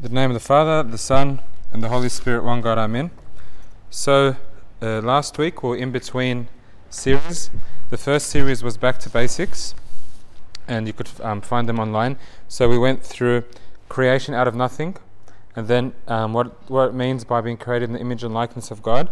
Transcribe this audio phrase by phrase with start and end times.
[0.00, 1.40] the name of the Father, the Son,
[1.72, 3.10] and the Holy Spirit, one God, Amen.
[3.90, 4.34] So,
[4.80, 6.48] uh, last week we are in between
[6.88, 7.50] series.
[7.90, 9.74] The first series was Back to Basics,
[10.66, 12.16] and you could um, find them online.
[12.48, 13.44] So, we went through
[13.90, 14.96] creation out of nothing,
[15.54, 18.70] and then um, what, what it means by being created in the image and likeness
[18.70, 19.10] of God,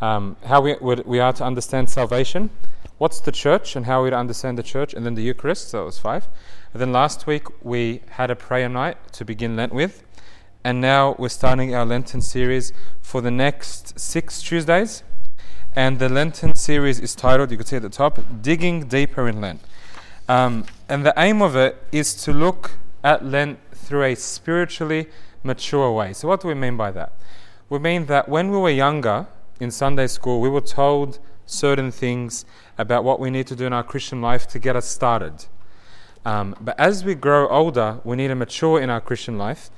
[0.00, 2.50] um, how we, we are to understand salvation,
[2.98, 5.70] what's the church, and how we understand the church, and then the Eucharist.
[5.70, 6.28] So, it was five.
[6.72, 10.04] And then last week we had a prayer night to begin Lent with.
[10.62, 15.02] And now we're starting our Lenten series for the next six Tuesdays.
[15.74, 19.40] And the Lenten series is titled, you can see at the top, Digging Deeper in
[19.40, 19.62] Lent.
[20.28, 25.08] Um, and the aim of it is to look at Lent through a spiritually
[25.42, 26.12] mature way.
[26.12, 27.14] So, what do we mean by that?
[27.70, 29.28] We mean that when we were younger
[29.60, 32.44] in Sunday school, we were told certain things
[32.76, 35.46] about what we need to do in our Christian life to get us started.
[36.24, 39.70] Um, but as we grow older, we need to mature in our Christian life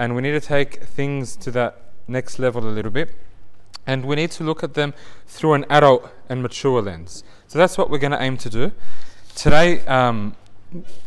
[0.00, 1.76] and we need to take things to that
[2.08, 3.14] next level a little bit.
[3.86, 4.94] And we need to look at them
[5.26, 7.22] through an adult and mature lens.
[7.48, 8.72] So that's what we're going to aim to do.
[9.34, 10.36] Today, um,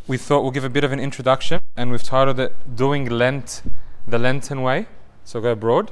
[0.06, 3.64] we thought we'll give a bit of an introduction, and we've titled it Doing Lent
[4.08, 4.86] the Lenten Way.
[5.24, 5.90] So go broad.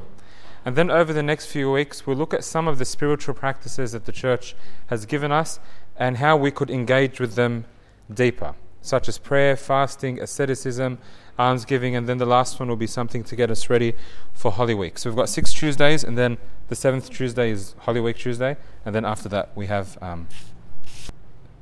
[0.64, 3.94] And then over the next few weeks, we'll look at some of the spiritual practices
[3.94, 4.56] that the church
[4.88, 5.60] has given us
[5.98, 7.66] and how we could engage with them
[8.14, 10.98] deeper such as prayer, fasting, asceticism,
[11.42, 13.94] almsgiving, and then the last one will be something to get us ready
[14.34, 14.98] for Holy Week.
[14.98, 16.38] So we've got six Tuesdays, and then
[16.70, 20.28] the seventh Tuesday is Holy Week Tuesday, and then after that we have um,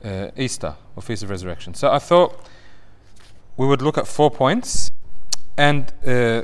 [0.03, 1.73] uh, Easter or Feast of Resurrection.
[1.73, 2.45] So I thought
[3.57, 4.91] we would look at four points,
[5.57, 6.43] and uh,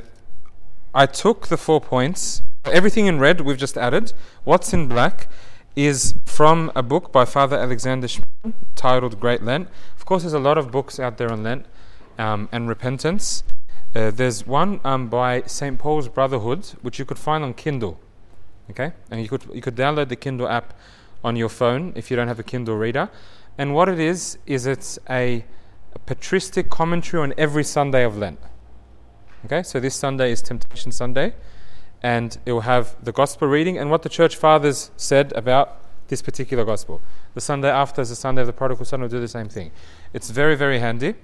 [0.94, 2.42] I took the four points.
[2.64, 4.12] Everything in red we've just added.
[4.44, 5.28] What's in black
[5.76, 9.68] is from a book by Father Alexander Schmemann titled Great Lent.
[9.96, 11.66] Of course, there's a lot of books out there on Lent
[12.18, 13.44] um, and repentance.
[13.94, 15.78] Uh, there's one um, by St.
[15.78, 17.98] Paul's Brotherhood, which you could find on Kindle.
[18.70, 20.74] Okay, and you could you could download the Kindle app
[21.22, 23.08] on your phone if you don't have a Kindle reader.
[23.58, 25.44] And what it is is it's a,
[25.94, 28.38] a patristic commentary on every Sunday of Lent.
[29.44, 31.34] Okay, so this Sunday is Temptation Sunday
[32.02, 36.22] and it will have the gospel reading and what the church fathers said about this
[36.22, 37.00] particular gospel.
[37.34, 39.72] The Sunday after is the Sunday of the prodigal son will do the same thing.
[40.12, 41.14] It's very, very handy.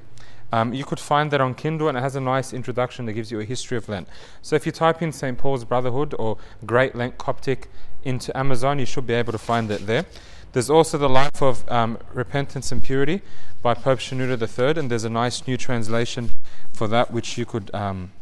[0.52, 3.30] Um, you could find that on Kindle and it has a nice introduction that gives
[3.30, 4.06] you a history of Lent.
[4.42, 5.38] So if you type in St.
[5.38, 6.36] Paul's Brotherhood or
[6.66, 7.68] Great Lent Coptic
[8.04, 10.04] into Amazon, you should be able to find it there.
[10.52, 13.22] There's also the Life of um, Repentance and Purity
[13.62, 16.32] by Pope Shenouda III, and there's a nice new translation
[16.74, 18.12] for that which you could um,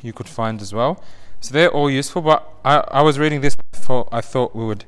[0.00, 1.02] you could find as well.
[1.40, 4.84] So they're all useful, but I, I was reading this, for, I thought we would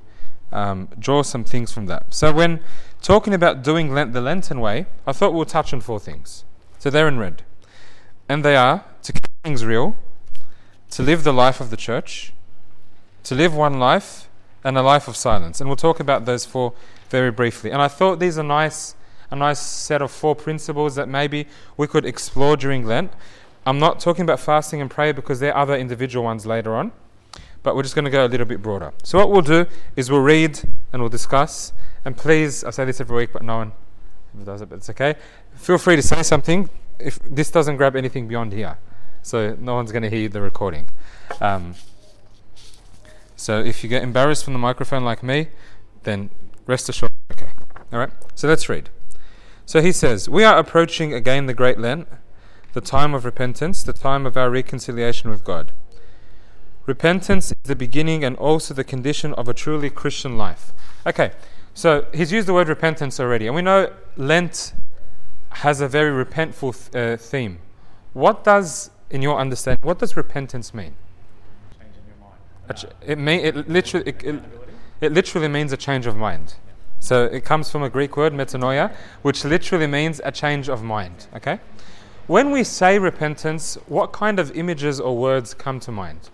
[0.53, 2.15] um, draw some things from that.
[2.15, 2.61] So when
[3.03, 6.45] talking about doing Lent the Lenten way, I thought we'll touch on four things.
[6.79, 7.43] So they're in red.
[8.29, 9.97] And they are to keep things real,
[10.91, 12.33] to live the life of the church,
[13.25, 14.29] to live one life,
[14.65, 15.61] and a life of silence.
[15.61, 16.73] And we'll talk about those four
[17.11, 17.71] very briefly.
[17.71, 18.95] And I thought these are nice
[19.31, 21.47] a nice set of four principles that maybe
[21.77, 23.13] we could explore during Lent.
[23.67, 26.93] I'm not talking about fasting and prayer because there are other individual ones later on,
[27.63, 28.93] but we're just going to go a little bit broader.
[29.03, 29.67] So, what we'll do
[29.97, 30.59] is we'll read
[30.93, 31.73] and we'll discuss.
[32.05, 33.73] And please, I say this every week, but no one
[34.45, 35.17] does it, but it's okay.
[35.59, 38.79] Feel free to say something if this doesn't grab anything beyond here.
[39.23, 40.89] So, no one's going to hear the recording.
[41.41, 41.75] Um,
[43.37, 45.49] so, if you get embarrassed from the microphone like me,
[46.05, 46.31] then
[46.67, 47.51] rest assured, okay.
[47.93, 48.89] All right, so let's read.
[49.67, 52.09] So, he says, We are approaching again the Great Lent
[52.73, 55.73] the time of repentance, the time of our reconciliation with God.
[56.87, 60.73] Repentance is the beginning and also the condition of a truly Christian life.
[61.07, 61.33] Okay,
[61.75, 64.75] so he's used the word repentance already, and we know Lent
[65.51, 67.59] has a very repentful th- uh, theme.
[68.13, 70.95] What does, in your understanding, what does repentance mean?
[71.79, 72.79] Changing your mind.
[72.79, 74.43] Ch- it, mean, it, literally, it, it,
[75.01, 76.55] it literally means a change of mind.
[77.01, 78.93] So it comes from a Greek word, metanoia,
[79.23, 81.29] which literally means a change of mind.
[81.37, 81.61] Okay?
[82.27, 86.29] When we say repentance, what kind of images or words come to mind?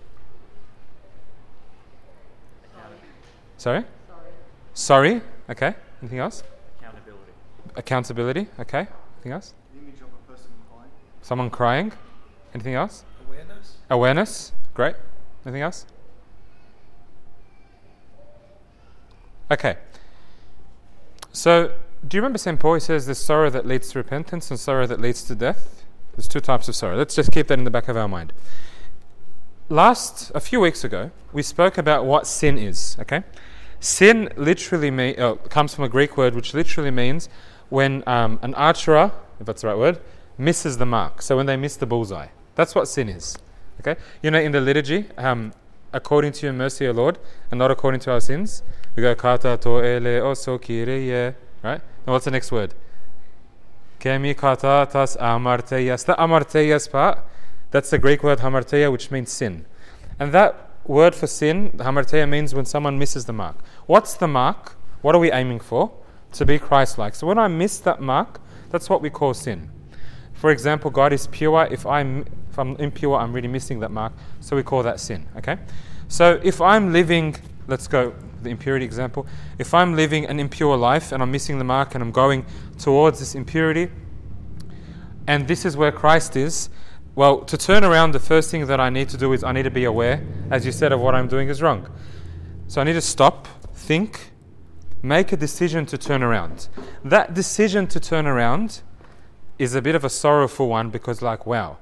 [3.59, 3.85] Sorry?
[4.75, 5.23] Sorry.
[5.49, 5.75] Okay.
[6.03, 6.43] Anything else?
[6.81, 7.33] Accountability.
[7.77, 8.47] Accountability.
[8.59, 8.87] Okay.
[9.25, 9.55] Anything else?
[9.75, 10.91] image of a person crying.
[11.23, 11.93] Someone crying.
[12.53, 13.05] Anything else?
[13.27, 13.77] Awareness.
[13.89, 14.53] Awareness.
[14.75, 14.97] Great.
[15.47, 15.87] Anything else?
[19.51, 19.77] Okay.
[21.33, 21.73] So,
[22.07, 22.61] do you remember St.
[22.61, 22.75] Paul?
[22.75, 25.85] He says there's sorrow that leads to repentance and sorrow that leads to death.
[26.15, 26.97] There's two types of sorrow.
[26.99, 28.35] Let's just keep that in the back of our mind.
[29.71, 33.25] Last, a few weeks ago, we spoke about what sin is, okay?
[33.81, 37.31] Sin literally mean, uh, comes from a Greek word which literally means
[37.75, 39.11] when um, an archer,
[39.41, 39.99] if that's the right word,
[40.39, 41.21] misses the mark.
[41.21, 42.29] So when they miss the bullseye.
[42.55, 43.37] That's what sin is.
[43.81, 44.01] Okay?
[44.23, 45.53] You know, in the liturgy, um,
[45.93, 47.19] according to your mercy, O Lord,
[47.51, 48.63] and not according to our sins,
[48.95, 51.35] we go kata to ele oso kireye.
[51.65, 51.81] Right?
[52.07, 52.75] Now, what's the next word?
[53.99, 56.07] Kemi kata tas amarteyas.
[56.07, 57.19] The amarteyas part,
[57.73, 59.67] that's the Greek word hamartia, which means sin.
[60.21, 63.57] And that word for sin, hamartia, means when someone misses the mark.
[63.87, 64.77] What's the mark?
[65.03, 65.91] What are we aiming for?
[66.35, 67.15] To be Christ like.
[67.15, 68.41] So when I miss that mark,
[68.71, 69.71] that's what we call sin.
[70.35, 71.67] For example, God is pure.
[71.71, 74.13] If I'm, if I'm impure, I'm really missing that mark.
[74.41, 75.27] So we call that sin.
[75.37, 75.59] Okay?
[76.09, 77.37] So if I'm living,
[77.67, 79.27] let's go the impurity example.
[79.59, 82.45] If I'm living an impure life and I'm missing the mark and I'm going
[82.79, 83.91] towards this impurity,
[85.27, 86.69] and this is where Christ is,
[87.15, 89.63] well, to turn around, the first thing that I need to do is I need
[89.63, 91.89] to be aware, as you said, of what I'm doing is wrong.
[92.67, 94.33] So I need to stop, think,
[95.05, 96.69] make a decision to turn around.
[97.05, 98.81] That decision to turn around
[99.59, 101.77] is a bit of a sorrowful one because, like, wow,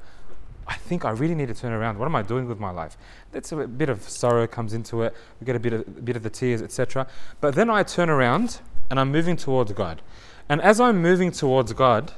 [0.66, 1.98] I think I really need to turn around.
[1.98, 2.96] What am I doing with my life?
[3.30, 5.14] That's a bit of sorrow comes into it.
[5.40, 7.06] We get a bit of, a bit of the tears, etc.
[7.40, 8.60] But then I turn around
[8.90, 10.02] and I'm moving towards God.
[10.48, 12.12] And as I'm moving towards God,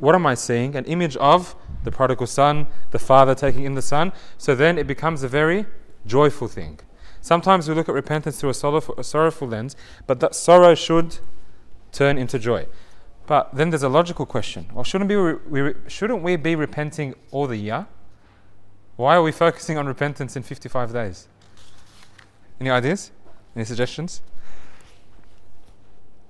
[0.00, 0.74] what am I seeing?
[0.74, 1.54] An image of
[1.84, 4.12] the prodigal son, the father taking in the son.
[4.36, 5.66] So then it becomes a very
[6.04, 6.80] joyful thing.
[7.28, 9.76] Sometimes we look at repentance through a sorrowful, a sorrowful lens,
[10.06, 11.18] but that sorrow should
[11.92, 12.66] turn into joy.
[13.26, 14.66] But then there's a logical question.
[14.72, 17.86] Well, shouldn't, be, we, shouldn't we be repenting all the year?
[18.96, 21.28] Why are we focusing on repentance in 55 days?
[22.62, 23.10] Any ideas?
[23.54, 24.22] Any suggestions?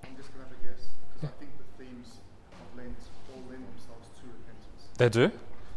[0.02, 2.08] I'm just going to have a guess because I think the themes
[2.50, 2.96] of Lent
[3.32, 4.98] all lend themselves to repentance.
[4.98, 5.30] They do?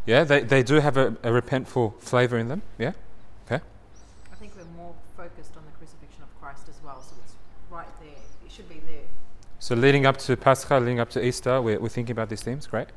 [0.08, 2.64] Yeah, they, they do have a, a repentful flavour in them.
[2.80, 2.94] Yeah?
[3.46, 3.64] Okay.
[4.32, 7.36] I think we're more focused on the crucifixion of Christ as well, so it's
[7.70, 8.18] right there.
[8.44, 9.06] It should be there.
[9.72, 12.68] So leading up to Pascha, leading up to Easter, we're, we're thinking about these themes.
[12.68, 12.90] Great.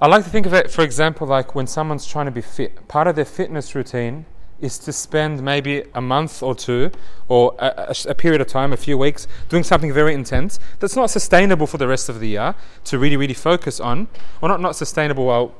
[0.00, 2.88] I like to think of it, for example, like when someone's trying to be fit.
[2.88, 4.26] Part of their fitness routine
[4.60, 6.90] is to spend maybe a month or two,
[7.28, 10.96] or a, a, a, period of time, a few weeks, doing something very intense that's
[10.96, 14.08] not sustainable for the rest of the year to really, really focus on.
[14.40, 15.54] Or not, not sustainable, well,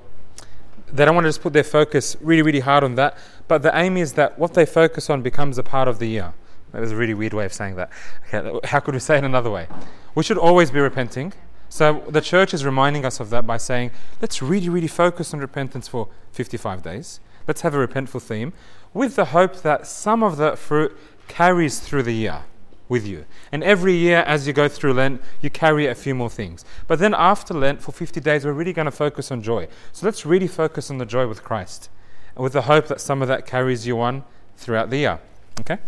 [0.92, 3.16] they don't want to just put their focus really, really hard on that.
[3.46, 6.34] But the aim is that what they focus on becomes a part of the year.
[6.72, 7.90] That was a really weird way of saying that.
[8.32, 9.68] Okay, how could we say it another way?
[10.14, 11.32] We should always be repenting.
[11.68, 15.40] So the church is reminding us of that by saying, let's really, really focus on
[15.40, 17.20] repentance for 55 days.
[17.46, 18.52] Let's have a repentful theme
[18.94, 20.96] with the hope that some of that fruit
[21.28, 22.42] carries through the year
[22.88, 23.24] with you.
[23.50, 26.64] And every year, as you go through Lent, you carry a few more things.
[26.86, 29.66] But then after Lent, for 50 days, we're really going to focus on joy.
[29.92, 31.88] So let's really focus on the joy with Christ,
[32.36, 34.24] and with the hope that some of that carries you on
[34.56, 35.20] throughout the year.
[35.60, 35.78] Okay?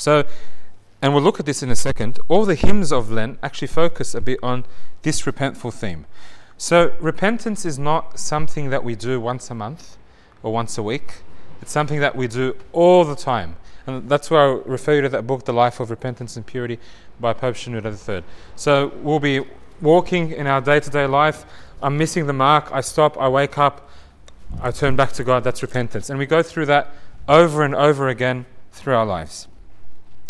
[0.00, 0.24] So,
[1.02, 2.18] and we'll look at this in a second.
[2.28, 4.64] All the hymns of Lent actually focus a bit on
[5.02, 6.06] this repentful theme.
[6.56, 9.98] So, repentance is not something that we do once a month
[10.42, 11.16] or once a week.
[11.60, 13.56] It's something that we do all the time.
[13.86, 16.78] And that's why I refer you to that book, The Life of Repentance and Purity,
[17.20, 18.24] by Pope Shenouda III.
[18.56, 19.44] So, we'll be
[19.82, 21.44] walking in our day to day life.
[21.82, 22.70] I'm missing the mark.
[22.72, 23.90] I stop, I wake up,
[24.62, 25.44] I turn back to God.
[25.44, 26.08] That's repentance.
[26.08, 26.94] And we go through that
[27.28, 29.46] over and over again through our lives.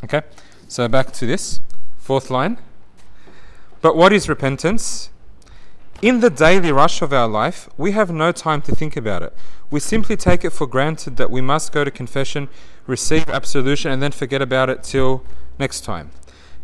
[0.05, 0.23] Okay?
[0.69, 1.61] So back to this.
[1.99, 2.59] Fourth line.
[3.83, 5.11] But what is repentance?
[6.03, 9.35] In the daily rush of our life, we have no time to think about it.
[9.71, 12.49] We simply take it for granted that we must go to confession,
[12.87, 15.23] receive absolution, and then forget about it till
[15.59, 16.11] next time.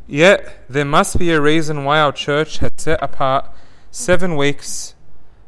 [0.06, 3.50] Yet, there must be a reason why our church has set apart
[3.90, 4.94] seven weeks,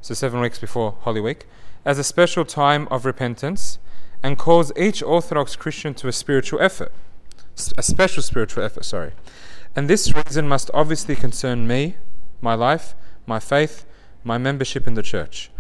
[0.03, 1.47] so seven weeks before Holy Week,
[1.85, 3.79] as a special time of repentance
[4.23, 6.93] and calls each Orthodox Christian to a spiritual effort
[7.77, 9.13] a special spiritual effort, sorry.
[9.77, 11.97] And this reason must obviously concern me,
[12.41, 12.95] my life,
[13.27, 13.85] my faith,
[14.25, 15.51] my membership in the church.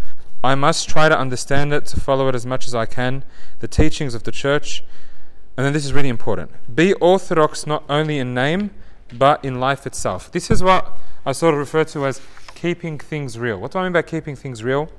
[0.43, 3.25] I must try to understand it, to follow it as much as I can,
[3.61, 4.85] the teachings of the church.
[5.57, 6.50] And then this is really important.
[6.75, 8.71] Be orthodox not only in name,
[9.12, 10.31] but in life itself.
[10.31, 12.21] This is what I sort of refer to as
[12.55, 13.59] keeping things real.
[13.59, 14.90] What do I mean by keeping things real?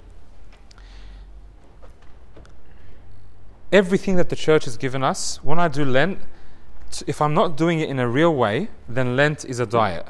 [3.71, 6.19] Everything that the church has given us, when I do Lent,
[7.07, 10.07] if I'm not doing it in a real way, then Lent is a diet.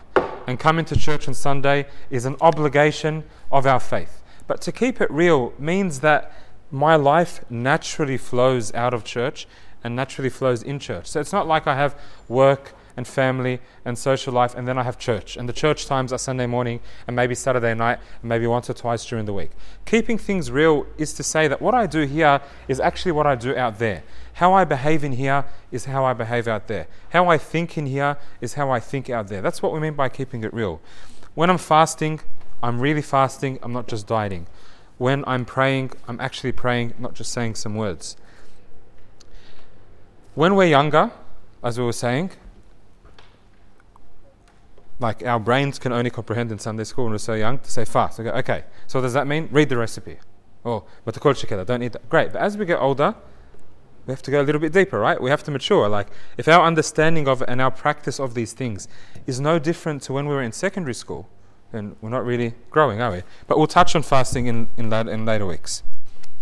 [0.48, 4.22] And coming to church on Sunday is an obligation of our faith.
[4.48, 6.32] But to keep it real means that
[6.72, 9.48] my life naturally flows out of church
[9.84, 11.08] and naturally flows in church.
[11.08, 11.96] So it's not like I have
[12.28, 15.38] work and family and social life, and then I have church.
[15.38, 18.74] And the church times are Sunday morning and maybe Saturday night, and maybe once or
[18.74, 19.52] twice during the week.
[19.86, 23.36] Keeping things real is to say that what I do here is actually what I
[23.36, 24.04] do out there.
[24.34, 26.88] How I behave in here is how I behave out there.
[27.10, 29.42] How I think in here is how I think out there.
[29.42, 30.82] That's what we mean by keeping it real.
[31.36, 32.22] When I'm fasting,
[32.62, 34.48] I'm really fasting, I'm not just dieting.
[35.00, 38.18] when I'm praying, I'm actually praying, not just saying some words.
[40.36, 41.12] When we're younger,
[41.64, 42.32] as we were saying,
[45.00, 47.86] like our brains can only comprehend in Sunday school when we're so young to say
[47.86, 48.20] fast.
[48.20, 49.48] We go, okay, so what does that mean?
[49.52, 50.18] Read the recipe.
[50.66, 51.22] Oh, but the
[51.66, 52.10] don't eat that.
[52.10, 53.16] Great, but as we get older,
[54.10, 55.22] we have to go a little bit deeper, right?
[55.22, 55.88] We have to mature.
[55.88, 58.88] Like, if our understanding of and our practice of these things
[59.28, 61.30] is no different to when we were in secondary school,
[61.72, 63.22] then we're not really growing, are we?
[63.46, 65.84] But we'll touch on fasting in, in, in later weeks.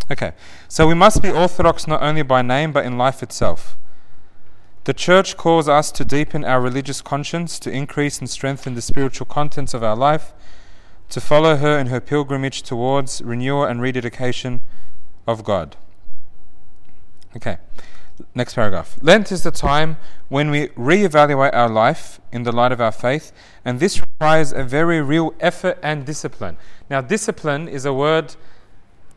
[0.09, 0.31] Okay,
[0.69, 3.75] so we must be orthodox not only by name but in life itself.
[4.85, 9.25] The church calls us to deepen our religious conscience, to increase and strengthen the spiritual
[9.25, 10.31] contents of our life,
[11.09, 14.61] to follow her in her pilgrimage towards renewal and rededication
[15.27, 15.75] of God.
[17.35, 17.57] Okay,
[18.33, 18.97] next paragraph.
[19.01, 19.97] Lent is the time
[20.29, 23.31] when we re-evaluate our life in the light of our faith,
[23.63, 26.57] and this requires a very real effort and discipline.
[26.89, 28.35] Now, discipline is a word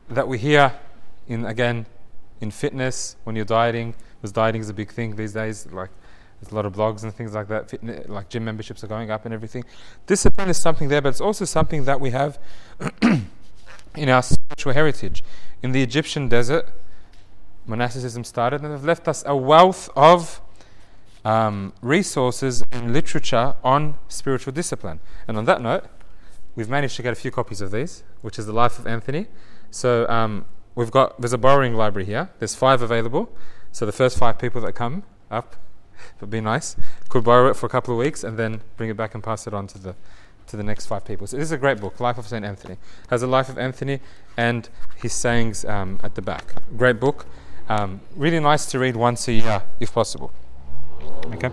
[0.08, 0.74] that we hear
[1.28, 1.86] in again
[2.40, 5.66] in fitness when you're dieting because dieting is a big thing these days.
[5.70, 5.90] Like
[6.40, 7.70] there's a lot of blogs and things like that.
[7.70, 9.64] Fitness, like gym memberships are going up and everything.
[10.06, 12.38] Discipline is something there, but it's also something that we have
[13.94, 15.22] in our spiritual heritage.
[15.62, 16.66] In the Egyptian desert,
[17.66, 20.40] monasticism started, and they've left us a wealth of
[21.24, 25.00] um, resources and literature on spiritual discipline.
[25.28, 25.84] And on that note,
[26.54, 29.26] we've managed to get a few copies of these, which is the Life of Anthony.
[29.70, 32.30] So um, we've got there's a borrowing library here.
[32.38, 33.32] There's five available.
[33.72, 35.56] So the first five people that come up,
[36.20, 36.76] would be nice,
[37.08, 39.46] could borrow it for a couple of weeks and then bring it back and pass
[39.46, 39.94] it on to the
[40.46, 41.28] to the next five people.
[41.28, 42.76] So this is a great book, Life of Saint Anthony.
[43.08, 44.00] Has a life of Anthony
[44.36, 46.54] and his sayings um, at the back.
[46.76, 47.26] Great book.
[47.70, 50.32] Um, really nice to read once a year, if possible.
[51.26, 51.50] Okay.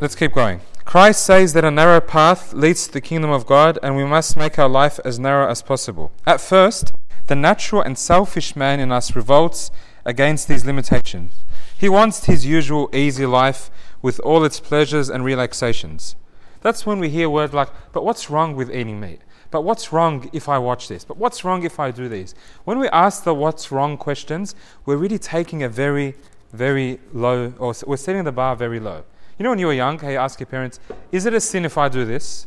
[0.00, 0.60] Let's keep going.
[0.84, 4.36] Christ says that a narrow path leads to the kingdom of God, and we must
[4.36, 6.12] make our life as narrow as possible.
[6.24, 6.92] At first,
[7.26, 9.72] the natural and selfish man in us revolts
[10.04, 11.40] against these limitations.
[11.76, 13.68] He wants his usual easy life
[14.00, 16.14] with all its pleasures and relaxations.
[16.60, 19.22] That's when we hear words like, but what's wrong with eating meat?
[19.52, 21.04] But what's wrong if I watch this?
[21.04, 22.34] But what's wrong if I do these?
[22.64, 24.56] When we ask the what's wrong questions,
[24.86, 26.16] we're really taking a very,
[26.52, 29.04] very low, or we're setting the bar very low.
[29.38, 30.80] You know, when you were young, hey, ask your parents,
[31.12, 32.46] is it a sin if I do this?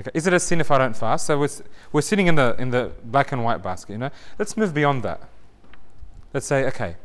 [0.00, 0.10] Okay.
[0.14, 1.26] Is it a sin if I don't fast?
[1.26, 1.48] So we're,
[1.92, 4.10] we're sitting in the, in the black and white basket, you know?
[4.38, 5.20] Let's move beyond that.
[6.32, 6.96] Let's say, okay,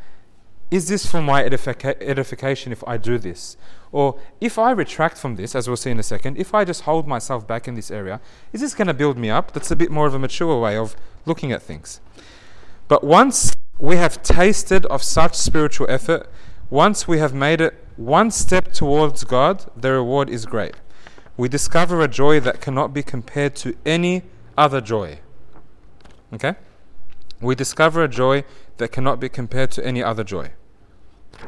[0.72, 3.58] is this for my edifica- edification if I do this?
[3.92, 6.82] Or if I retract from this, as we'll see in a second, if I just
[6.82, 8.20] hold myself back in this area,
[8.52, 9.54] is this going to build me up?
[9.54, 12.02] That's a bit more of a mature way of looking at things.
[12.88, 16.30] But once we have tasted of such spiritual effort,
[16.70, 20.76] once we have made it one step towards God, the reward is great
[21.38, 24.24] we discover a joy that cannot be compared to any
[24.58, 25.20] other joy.
[26.34, 26.56] Okay?
[27.42, 28.46] We discover a joy
[28.78, 30.52] that cannot be compared to any other joy.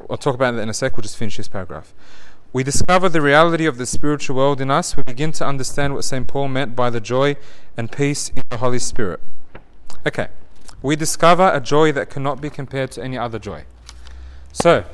[0.09, 1.93] I'll talk about that in a sec, we'll just finish this paragraph.
[2.57, 4.97] We discover the reality of the spiritual world in us.
[4.97, 6.27] We begin to understand what St.
[6.27, 7.35] Paul meant by the joy
[7.77, 9.19] and peace in the Holy Spirit.
[10.07, 10.29] Okay,
[10.81, 13.65] we discover a joy that cannot be compared to any other joy.
[14.53, 14.85] So,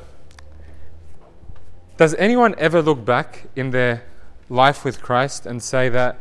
[1.96, 4.04] does anyone ever look back in their
[4.50, 6.18] life with Christ and say that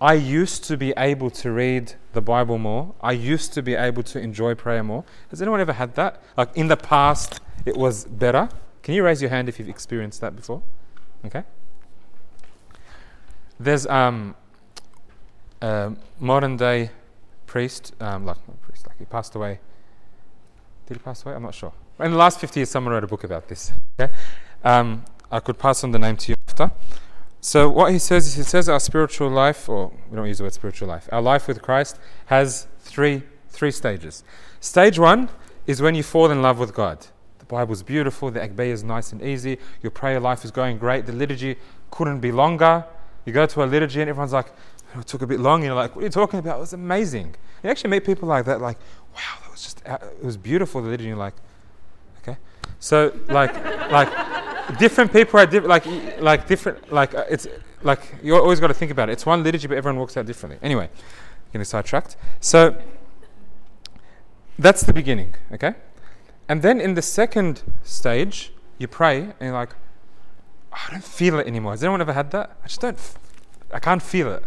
[0.00, 2.94] I used to be able to read the Bible more.
[3.02, 5.04] I used to be able to enjoy prayer more.
[5.28, 6.22] Has anyone ever had that?
[6.34, 8.48] Like in the past, it was better.
[8.84, 10.62] Can you raise your hand if you've experienced that before?
[11.24, 11.42] Okay.
[13.58, 14.36] There's um,
[15.62, 16.90] a modern day
[17.46, 19.58] priest, um, like priest, like he passed away.
[20.86, 21.34] Did he pass away?
[21.34, 21.72] I'm not sure.
[21.98, 23.72] In the last 50 years, someone wrote a book about this.
[23.98, 24.12] Okay.
[24.62, 26.70] Um, I could pass on the name to you after.
[27.40, 30.44] So what he says is he says our spiritual life, or we don't use the
[30.44, 34.24] word spiritual life, our life with Christ has three three stages.
[34.60, 35.30] Stage one
[35.66, 37.06] is when you fall in love with God.
[37.44, 41.04] The Bible's beautiful, the Agpeya is nice and easy, your prayer life is going great,
[41.04, 41.56] the liturgy
[41.90, 42.84] couldn't be longer.
[43.26, 44.50] You go to a liturgy and everyone's like,
[44.96, 46.56] oh, it took a bit long, you're like, what are you talking about?
[46.56, 47.34] It was amazing.
[47.62, 48.78] You actually meet people like that, like,
[49.14, 51.34] wow, that was just, it was beautiful, the liturgy, you're like,
[52.22, 52.38] okay.
[52.80, 53.54] So, like,
[53.90, 54.08] like,
[54.78, 55.86] different people are different, like
[56.20, 57.46] like different like uh, it's
[57.82, 59.12] like you always got to think about it.
[59.12, 60.58] It's one liturgy, but everyone works out differently.
[60.62, 60.88] Anyway,
[61.52, 62.16] getting sidetracked.
[62.40, 62.80] So
[64.58, 65.74] that's the beginning, okay?
[66.48, 69.70] And then in the second stage, you pray and you're like,
[70.72, 71.72] oh, I don't feel it anymore.
[71.72, 72.56] Has anyone ever had that?
[72.62, 72.96] I just don't.
[72.96, 73.18] F-
[73.72, 74.42] I can't feel it.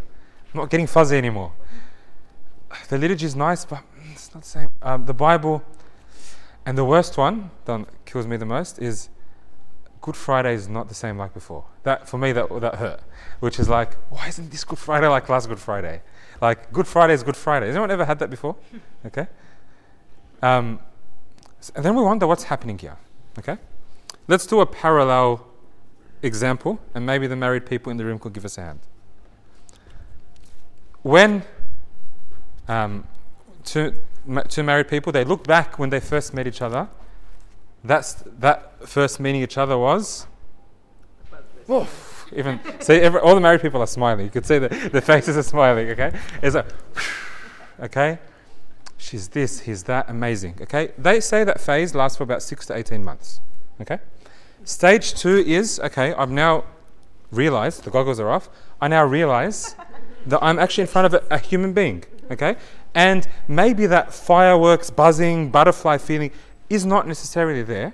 [0.54, 1.54] I'm not getting fuzzy anymore.
[2.90, 4.70] The liturgy is nice, but it's not the same.
[4.82, 5.64] Um, the Bible,
[6.66, 9.10] and the worst one that kills me the most is
[10.02, 11.66] Good Friday is not the same like before.
[11.84, 13.02] That for me that that hurt,
[13.40, 16.02] which is like, why isn't this Good Friday like last Good Friday?
[16.42, 17.68] Like Good Friday is Good Friday.
[17.68, 18.56] Has anyone ever had that before?
[19.06, 19.28] Okay.
[20.42, 20.80] Um,
[21.76, 22.98] and then we wonder what's happening here.
[23.40, 23.58] Okay.
[24.28, 25.46] Let's do a parallel
[26.22, 28.80] example, and maybe the married people in the room could give us a hand.
[31.02, 31.44] When
[32.68, 33.06] um,
[33.64, 33.94] two,
[34.50, 36.90] two married people, they look back when they first met each other.
[37.84, 40.28] That's that first meeting each other was.
[42.34, 44.26] Even see, every, all the married people are smiling.
[44.26, 45.90] You could see that their faces are smiling.
[45.92, 46.12] Okay,
[46.42, 46.66] it's a,
[47.80, 48.20] okay.
[48.98, 50.60] She's this, he's that, amazing.
[50.62, 53.42] Okay, they say that phase lasts for about six to eighteen months.
[53.80, 54.00] Okay,
[54.64, 56.14] stage two is okay.
[56.14, 56.66] I've now
[57.32, 58.50] realized the goggles are off.
[58.82, 59.76] I now realize
[60.26, 62.04] that I'm actually in front of a, a human being.
[62.32, 62.56] Okay,
[62.96, 66.32] and maybe that fireworks, buzzing, butterfly feeling
[66.70, 67.94] is not necessarily there.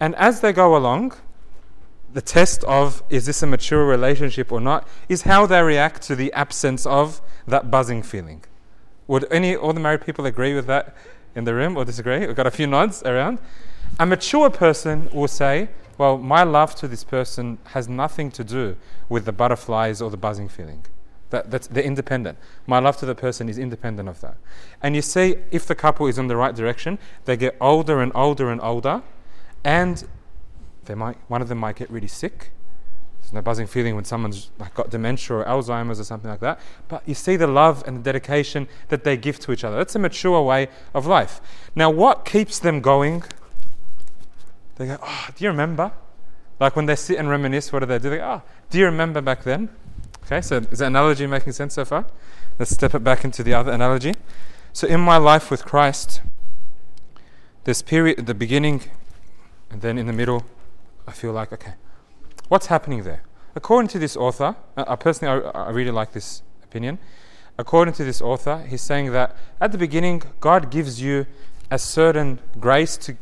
[0.00, 1.14] And as they go along,
[2.12, 6.16] the test of is this a mature relationship or not is how they react to
[6.16, 8.44] the absence of that buzzing feeling.
[9.06, 10.94] Would any all the married people agree with that
[11.34, 12.26] in the room or disagree?
[12.26, 13.38] We've got a few nods around.
[13.98, 15.68] A mature person will say,
[15.98, 18.76] Well, my love to this person has nothing to do
[19.08, 20.84] with the butterflies or the buzzing feeling.
[21.30, 22.38] That, that's, they're independent.
[22.66, 24.36] My love to the person is independent of that.
[24.82, 28.12] And you see, if the couple is in the right direction, they get older and
[28.14, 29.02] older and older,
[29.64, 30.04] and
[30.84, 32.50] they might, one of them might get really sick.
[33.24, 36.60] There's no buzzing feeling when someone's like got dementia or Alzheimer's or something like that.
[36.88, 39.78] But you see the love and the dedication that they give to each other.
[39.78, 41.40] That's a mature way of life.
[41.74, 43.24] Now, what keeps them going?
[44.76, 45.92] They go, Oh, do you remember?
[46.60, 48.10] Like when they sit and reminisce, what do they do?
[48.10, 49.70] They go, Oh, do you remember back then?
[50.26, 52.04] Okay, so is that analogy making sense so far?
[52.58, 54.14] Let's step it back into the other analogy.
[54.74, 56.20] So, in my life with Christ,
[57.64, 58.82] this period at the beginning
[59.70, 60.44] and then in the middle,
[61.06, 61.74] I feel like, okay,
[62.48, 63.22] what's happening there?
[63.56, 66.98] According to this author, uh, I personally, I, really like this opinion.
[67.56, 71.26] According to this author, he's saying that at the beginning, God gives you
[71.70, 73.16] a certain grace to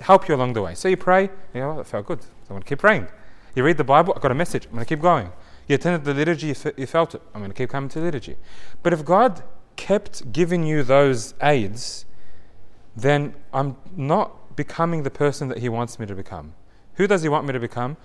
[0.00, 0.74] help you along the way.
[0.74, 2.22] So you pray, you know, that felt good.
[2.22, 3.06] So I'm going to keep praying.
[3.54, 4.66] You read the Bible, I got a message.
[4.66, 5.30] I'm going to keep going.
[5.68, 7.22] You attended the liturgy, you, fe- you felt it.
[7.34, 8.36] I'm going to keep coming to liturgy.
[8.82, 9.42] But if God
[9.76, 12.04] kept giving you those aids,
[12.96, 16.54] then I'm not becoming the person that He wants me to become.
[16.94, 17.96] Who does He want me to become?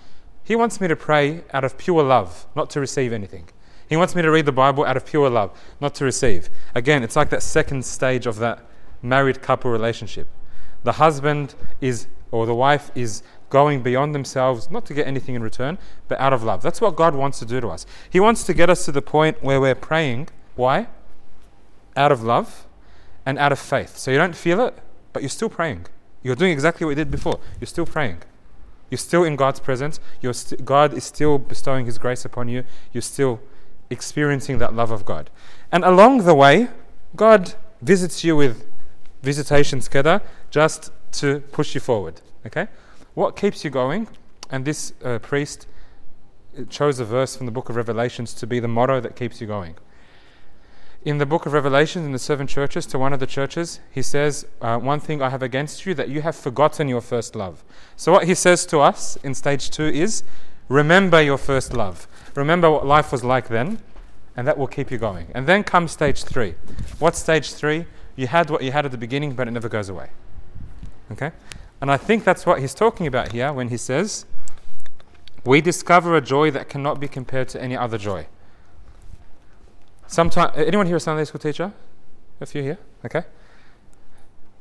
[0.43, 3.47] He wants me to pray out of pure love, not to receive anything.
[3.87, 6.49] He wants me to read the Bible out of pure love, not to receive.
[6.75, 8.65] Again, it's like that second stage of that
[9.01, 10.27] married couple relationship.
[10.83, 15.43] The husband is, or the wife is going beyond themselves, not to get anything in
[15.43, 15.77] return,
[16.07, 16.61] but out of love.
[16.61, 17.85] That's what God wants to do to us.
[18.09, 20.29] He wants to get us to the point where we're praying.
[20.55, 20.87] Why?
[21.95, 22.65] Out of love
[23.25, 23.97] and out of faith.
[23.97, 24.77] So you don't feel it,
[25.13, 25.85] but you're still praying.
[26.23, 27.39] You're doing exactly what you did before.
[27.61, 28.23] You're still praying.
[28.93, 29.99] You're still in God's presence.
[30.21, 32.63] St- God is still bestowing His grace upon you.
[32.91, 33.39] You're still
[33.89, 35.31] experiencing that love of God.
[35.71, 36.67] And along the way,
[37.15, 38.67] God visits you with
[39.23, 42.21] visitations, keda, just to push you forward.
[42.45, 42.67] Okay?
[43.15, 44.09] What keeps you going?
[44.51, 45.65] And this uh, priest
[46.55, 49.41] uh, chose a verse from the book of Revelations to be the motto that keeps
[49.41, 49.73] you going.
[51.05, 54.01] In the book of Revelations, in the seven churches, to one of the churches, he
[54.01, 57.61] says, uh, One thing I have against you, that you have forgotten your first love.
[57.97, 60.23] So, what he says to us in stage two is,
[60.69, 62.07] Remember your first love.
[62.35, 63.79] Remember what life was like then,
[64.37, 65.27] and that will keep you going.
[65.35, 66.55] And then comes stage three.
[66.99, 67.85] What's stage three?
[68.15, 70.09] You had what you had at the beginning, but it never goes away.
[71.11, 71.31] Okay?
[71.81, 74.25] And I think that's what he's talking about here when he says,
[75.43, 78.27] We discover a joy that cannot be compared to any other joy.
[80.07, 81.71] Sometimes, anyone here a Sunday school teacher?
[82.41, 82.77] A few here?
[83.05, 83.23] Okay.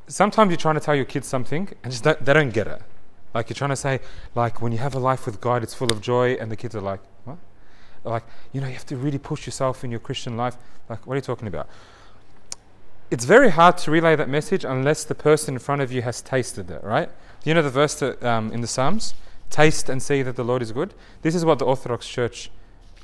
[0.06, 2.82] Sometimes you're trying to tell your kids something and just don't, they don't get it.
[3.34, 4.00] Like you're trying to say,
[4.34, 6.74] like when you have a life with God, it's full of joy, and the kids
[6.74, 7.38] are like, what?
[8.04, 10.56] Like you know, you have to really push yourself in your Christian life.
[10.88, 11.68] Like, what are you talking about?
[13.10, 16.22] It's very hard to relay that message unless the person in front of you has
[16.22, 17.08] tasted it, right?
[17.42, 19.14] Do you know the verse um, in the Psalms?
[19.50, 20.94] Taste and see that the Lord is good.
[21.20, 22.50] This is what the Orthodox Church,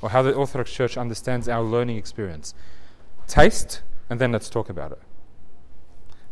[0.02, 2.54] or how the Orthodox Church understands our learning experience.
[3.26, 5.00] Taste, and then let's talk about it.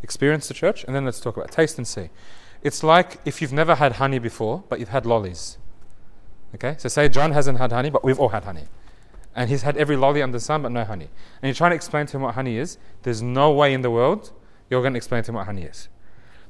[0.02, 1.52] Experience the church, and then let's talk about it.
[1.52, 2.10] Taste and see.
[2.62, 5.58] It's like if you've never had honey before, but you've had lollies.
[6.54, 6.76] Okay?
[6.78, 8.64] So say John hasn't had honey, but we've all had honey.
[9.34, 11.08] And he's had every lolly under the sun, but no honey.
[11.42, 12.78] And you're trying to explain to him what honey is.
[13.02, 14.32] There's no way in the world
[14.70, 15.88] you're going to explain to him what honey is.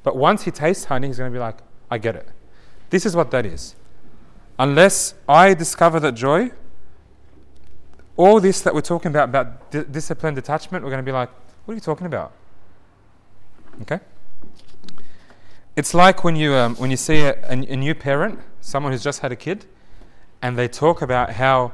[0.03, 1.59] But once he tastes honey, he's going to be like,
[1.91, 2.29] I get it.
[2.91, 3.75] This is what that is.
[4.59, 6.53] Unless I discover that joy,
[8.17, 11.31] all this that we're talking about, about di- discipline, detachment, we're going to be like,
[11.65, 12.33] what are you talking about?
[13.83, 14.01] Okay?
[15.77, 19.21] It's like when you, um, when you see a, a, new parent, someone who's just
[19.21, 19.67] had a kid,
[20.41, 21.73] and they talk about how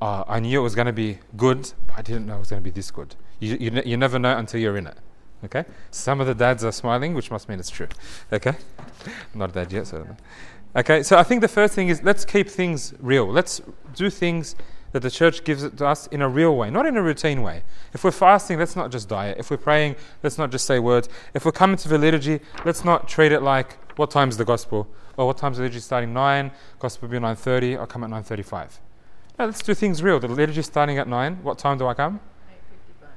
[0.00, 2.50] oh, I knew it was going to be good, but I didn't know it was
[2.50, 3.16] going to be this good.
[3.40, 4.96] You, you, ne- you never know until you're in it.
[5.44, 5.64] Okay?
[5.90, 7.88] Some of the dads are smiling, which must mean it's true.
[8.32, 8.54] Okay?
[9.34, 10.06] Not a dad yet, so.
[10.74, 13.26] Okay, so I think the first thing is let's keep things real.
[13.26, 13.60] Let's
[13.94, 14.54] do things
[14.92, 17.42] that the church gives it to us in a real way, not in a routine
[17.42, 17.62] way.
[17.92, 19.38] If we're fasting, let's not just diet.
[19.38, 21.08] If we're praying, let's not just say words.
[21.34, 24.86] If we're coming to the liturgy, let's not treat it like what time's the gospel?
[25.16, 26.12] Or what time's the liturgy starting?
[26.12, 28.78] 9, gospel will be 9.30, I'll come at 9.35.
[29.38, 30.20] No, let's do things real.
[30.20, 32.20] The liturgy starting at 9, what time do I come?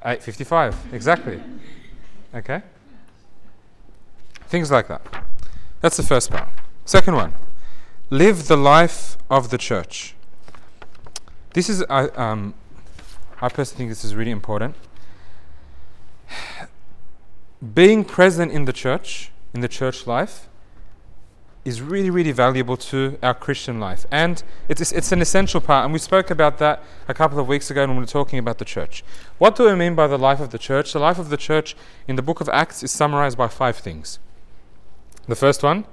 [0.06, 1.42] 8.55, exactly.
[2.34, 2.62] Okay?
[4.48, 5.02] Things like that.
[5.82, 6.50] That's the first part.
[6.86, 7.34] Second one,
[8.10, 10.15] live the life of the church.
[11.56, 12.54] This is, I, um,
[13.42, 14.76] I personally think this is really important.
[17.74, 20.50] Being present in the church, in the church life,
[21.64, 24.06] is really, really valuable to our Christian life.
[24.12, 25.86] And it's, it's an essential part.
[25.86, 28.58] And we spoke about that a couple of weeks ago when we were talking about
[28.58, 29.06] the church.
[29.38, 30.92] What do we mean by the life of the church?
[30.92, 31.74] The life of the church
[32.06, 34.20] in the book of Acts is summarized by five things.
[35.26, 35.86] The first one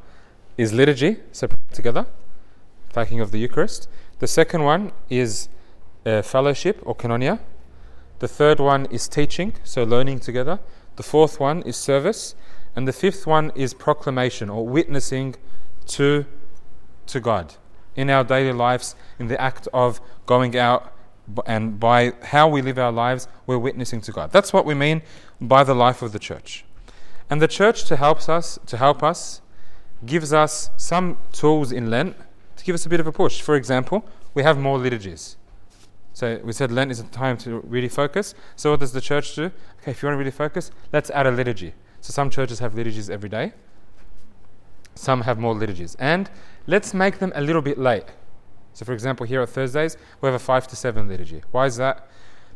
[0.58, 2.06] is liturgy, so together,
[2.92, 3.88] taking of the Eucharist.
[4.22, 5.48] The second one is
[6.06, 7.40] uh, fellowship or koinonia.
[8.20, 10.60] The third one is teaching, so learning together.
[10.94, 12.36] The fourth one is service.
[12.76, 15.34] And the fifth one is proclamation or witnessing
[15.88, 16.24] to,
[17.08, 17.54] to God
[17.96, 20.94] in our daily lives, in the act of going out
[21.44, 24.30] and by how we live our lives, we're witnessing to God.
[24.30, 25.02] That's what we mean
[25.40, 26.64] by the life of the church.
[27.28, 29.40] And the church to help us to help us
[30.06, 32.14] gives us some tools in Lent
[32.62, 33.40] to give us a bit of a push.
[33.40, 35.36] For example, we have more liturgies.
[36.12, 38.34] So we said Lent is a time to really focus.
[38.54, 39.46] So what does the church do?
[39.80, 41.74] Okay, if you want to really focus, let's add a liturgy.
[42.00, 43.52] So some churches have liturgies every day.
[44.94, 45.96] Some have more liturgies.
[45.96, 46.30] And
[46.68, 48.04] let's make them a little bit late.
[48.74, 51.42] So, for example, here at Thursdays, we have a 5 to 7 liturgy.
[51.50, 52.08] Why is that?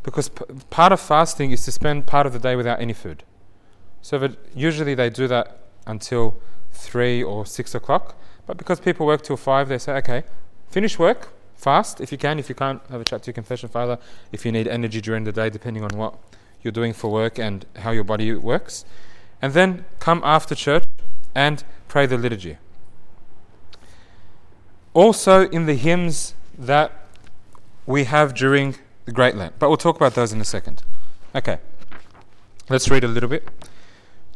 [0.02, 3.24] Because p- part of fasting is to spend part of the day without any food.
[4.02, 6.36] So, usually they do that until
[6.72, 8.16] 3 or 6 o'clock.
[8.46, 10.22] But because people work till 5, they say, okay,
[10.68, 12.38] finish work, fast if you can.
[12.38, 13.98] If you can't, have a chat to your confession father
[14.32, 16.14] if you need energy during the day, depending on what
[16.62, 18.84] you're doing for work and how your body works.
[19.42, 20.84] And then come after church
[21.34, 22.58] and pray the liturgy.
[24.94, 26.92] Also, in the hymns that
[27.84, 30.82] we have during the Great Lent, but we'll talk about those in a second.
[31.34, 31.58] Okay,
[32.70, 33.46] let's read a little bit.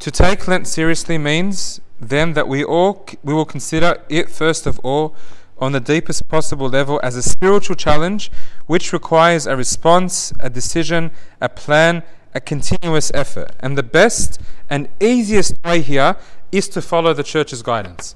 [0.01, 4.79] To take Lent seriously means then that we all we will consider it first of
[4.81, 5.15] all
[5.59, 8.31] on the deepest possible level as a spiritual challenge
[8.67, 11.11] which requires a response, a decision,
[11.41, 12.03] a plan,
[12.35, 13.51] a continuous effort.
[13.61, 16.17] And the best and easiest way here
[16.51, 18.15] is to follow the church's guidance.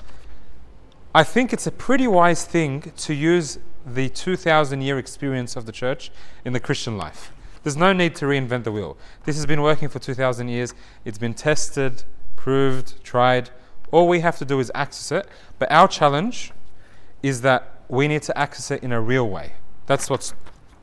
[1.15, 5.73] I think it's a pretty wise thing to use the 2,000 year experience of the
[5.73, 6.11] church
[6.45, 7.31] in the Christian life.
[7.63, 8.97] There's no need to reinvent the wheel.
[9.25, 10.75] This has been working for 2,000 years.
[11.05, 12.05] It's been tested,
[12.37, 13.51] proved, tried.
[13.95, 15.29] All we have to do is access it.
[15.61, 16.51] But our challenge
[17.23, 19.53] is that we need to access it in a real way.
[19.87, 20.35] That's what's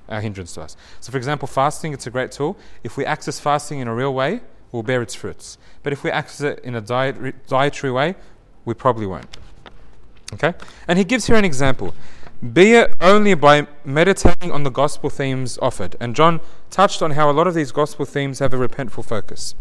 [0.07, 0.77] our hindrance to us.
[1.01, 2.55] So, for example, fasting, it's a great tool.
[2.85, 4.39] If we access fasting in a real way,
[4.71, 5.57] we'll bear its fruits.
[5.83, 8.15] But if we access it in a diet, dietary way,
[8.63, 9.37] we probably won't.
[10.33, 10.53] Okay?
[10.87, 11.93] And he gives here an example.
[12.53, 15.97] Be it only by meditating on the gospel themes offered.
[15.99, 19.53] And John touched on how a lot of these gospel themes have a repentful focus.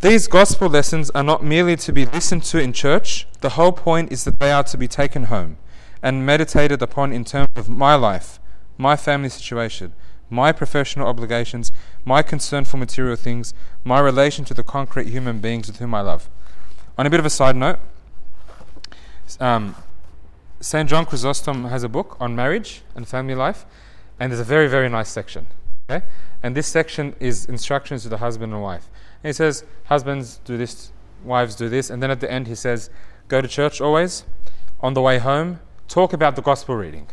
[0.00, 4.12] These gospel lessons are not merely to be listened to in church, the whole point
[4.12, 5.56] is that they are to be taken home
[6.00, 8.38] and meditated upon in terms of my life,
[8.76, 9.92] my family situation,
[10.30, 11.72] my professional obligations,
[12.04, 16.02] my concern for material things, my relation to the concrete human beings with whom I
[16.02, 16.30] love.
[16.96, 17.80] On a bit of a side note,
[19.40, 19.74] um,
[20.60, 20.88] St.
[20.88, 23.66] John Chrysostom has a book on marriage and family life,
[24.20, 25.48] and there's a very, very nice section.
[25.90, 26.06] Okay?
[26.40, 28.88] And this section is instructions to the husband and wife.
[29.22, 30.92] And he says, Husbands do this,
[31.24, 31.90] wives do this.
[31.90, 32.90] And then at the end, he says,
[33.28, 34.24] Go to church always.
[34.80, 37.08] On the way home, talk about the gospel reading.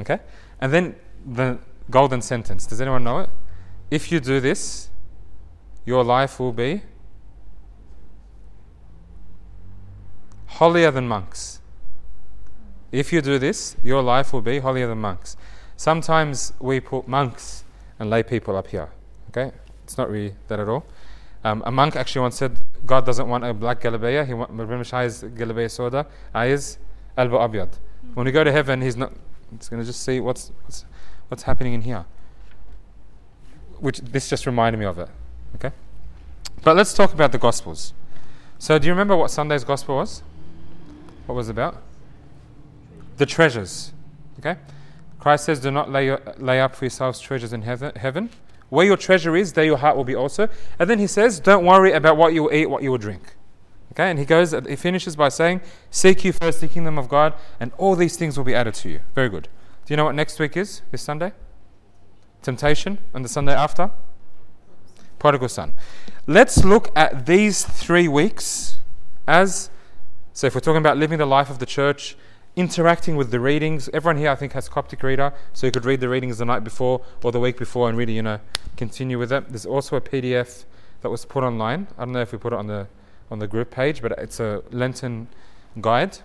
[0.00, 0.20] Okay?
[0.60, 0.96] And then
[1.26, 1.58] the
[1.90, 2.66] golden sentence.
[2.66, 3.30] Does anyone know it?
[3.90, 4.90] If you do this,
[5.84, 6.82] your life will be
[10.46, 11.60] holier than monks.
[12.90, 15.36] If you do this, your life will be holier than monks.
[15.76, 17.64] Sometimes we put monks
[17.98, 18.88] and lay people up here.
[19.28, 19.52] Okay?
[19.84, 20.86] It's not really that at all.
[21.46, 25.70] Um, a monk actually once said, God doesn't want a black galabeya, he wants galabeya
[25.70, 26.78] soda, ayaz
[27.16, 27.68] alba abyad.
[28.14, 29.12] When we go to heaven, he's not,
[29.56, 30.84] he's going to just see what's, what's,
[31.28, 32.04] what's happening in here.
[33.78, 35.08] Which, this just reminded me of it.
[35.56, 35.70] Okay?
[36.62, 37.92] But let's talk about the Gospels.
[38.58, 40.22] So, do you remember what Sunday's Gospel was?
[41.26, 41.82] What was it about?
[43.16, 43.92] the treasures.
[44.38, 44.56] Okay?
[45.18, 48.30] Christ says, Do not lay, lay up for yourselves treasures in heaven, heaven.
[48.68, 50.48] Where your treasure is, there your heart will be also.
[50.78, 53.36] And then he says, Don't worry about what you will eat, what you will drink.
[53.92, 54.10] Okay?
[54.10, 57.72] And he goes, he finishes by saying, Seek you first the kingdom of God, and
[57.78, 59.00] all these things will be added to you.
[59.14, 59.48] Very good.
[59.84, 61.32] Do you know what next week is, this Sunday?
[62.42, 63.90] Temptation, and the Sunday after?
[65.18, 65.72] Prodigal son.
[66.26, 68.78] Let's look at these three weeks
[69.26, 69.70] as
[70.36, 72.14] so if we're talking about living the life of the church,
[72.56, 76.00] interacting with the readings, everyone here I think has Coptic reader, so you could read
[76.00, 78.40] the readings the night before or the week before and really, you know,
[78.76, 79.48] continue with it.
[79.50, 80.64] There's also a PDF
[81.02, 81.86] that was put online.
[81.98, 82.88] I don't know if we put it on the
[83.30, 85.28] on the group page, but it's a Lenten
[85.80, 86.18] guide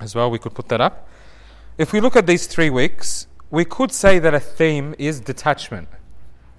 [0.00, 0.30] as well.
[0.30, 1.08] We could put that up.
[1.78, 5.88] If we look at these three weeks, we could say that a theme is detachment.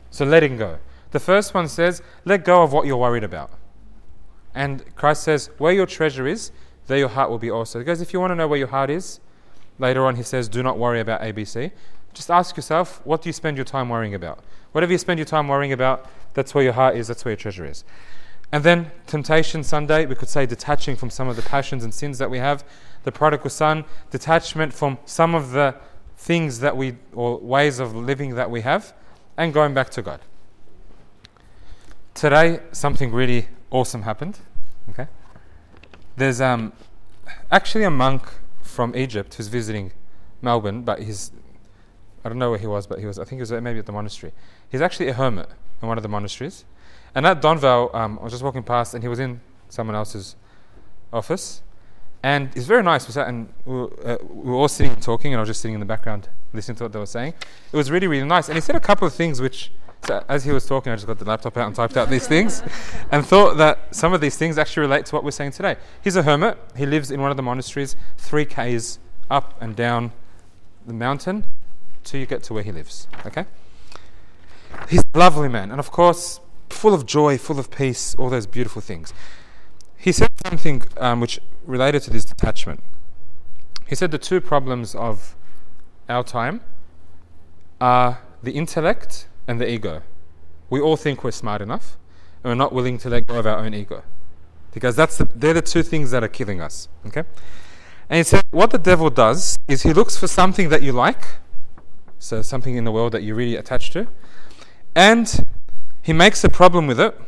[0.09, 0.79] So letting go.
[1.11, 3.51] The first one says, let go of what you're worried about.
[4.53, 6.51] And Christ says, where your treasure is,
[6.91, 7.79] there your heart will be also.
[7.79, 9.19] Because if you want to know where your heart is,
[9.79, 11.71] later on he says, do not worry about ABC.
[12.13, 14.43] Just ask yourself, what do you spend your time worrying about?
[14.73, 17.37] Whatever you spend your time worrying about, that's where your heart is, that's where your
[17.37, 17.83] treasure is.
[18.51, 22.17] And then Temptation Sunday, we could say detaching from some of the passions and sins
[22.17, 22.65] that we have.
[23.03, 25.75] The prodigal son, detachment from some of the
[26.17, 28.93] things that we, or ways of living that we have,
[29.37, 30.19] and going back to God.
[32.13, 34.39] Today, something really awesome happened.
[34.89, 35.07] Okay,
[36.15, 36.73] there's um,
[37.51, 38.23] actually a monk
[38.61, 39.91] from Egypt who's visiting
[40.41, 41.31] Melbourne, but he's
[42.23, 43.85] I don't know where he was, but he was I think he was maybe at
[43.85, 44.31] the monastery.
[44.69, 45.49] He's actually a hermit
[45.81, 46.65] in one of the monasteries,
[47.13, 50.35] and at Donvale, um, I was just walking past, and he was in someone else's
[51.11, 51.61] office,
[52.23, 53.07] and it's very nice.
[53.07, 55.49] We sat and we were, uh, we were all sitting and talking, and I was
[55.49, 57.33] just sitting in the background listening to what they were saying.
[57.71, 59.71] It was really really nice, and he said a couple of things which
[60.03, 62.27] so as he was talking, I just got the laptop out and typed out these
[62.27, 62.63] things
[63.11, 65.75] and thought that some of these things actually relate to what we're saying today.
[66.03, 66.57] He's a hermit.
[66.75, 70.11] He lives in one of the monasteries, three Ks up and down
[70.85, 71.45] the mountain
[72.03, 73.07] till you get to where he lives.
[73.25, 73.45] Okay?
[74.89, 75.69] He's a lovely man.
[75.69, 79.13] And of course, full of joy, full of peace, all those beautiful things.
[79.97, 82.81] He said something um, which related to this detachment.
[83.87, 85.35] He said the two problems of
[86.09, 86.61] our time
[87.79, 90.01] are the intellect and the ego.
[90.69, 91.97] We all think we're smart enough,
[92.41, 94.01] and we're not willing to let go of our own ego.
[94.73, 96.87] Because that's the, they're the two things that are killing us.
[97.05, 97.23] Okay?
[98.09, 101.23] And he said, what the devil does is he looks for something that you like,
[102.17, 104.07] so something in the world that you're really attached to,
[104.95, 105.45] and
[106.01, 107.19] he makes a problem with it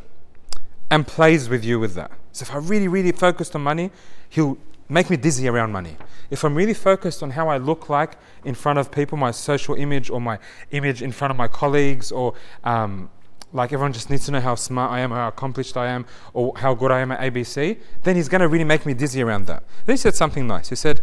[0.90, 2.12] and plays with you with that.
[2.32, 3.92] So if I really, really focused on money,
[4.30, 4.58] he'll
[4.90, 5.98] make me dizzy around money.
[6.30, 9.76] If I'm really focused on how I look like in front of people, my social
[9.76, 10.40] image or my
[10.72, 13.10] image in front of my colleagues, or um,
[13.54, 16.54] like everyone just needs to know how smart I am, how accomplished I am, or
[16.58, 19.48] how good I am at ABC, then he's going to really make me dizzy around
[19.48, 19.64] that.
[19.86, 20.70] Then he said something nice.
[20.70, 21.02] He said,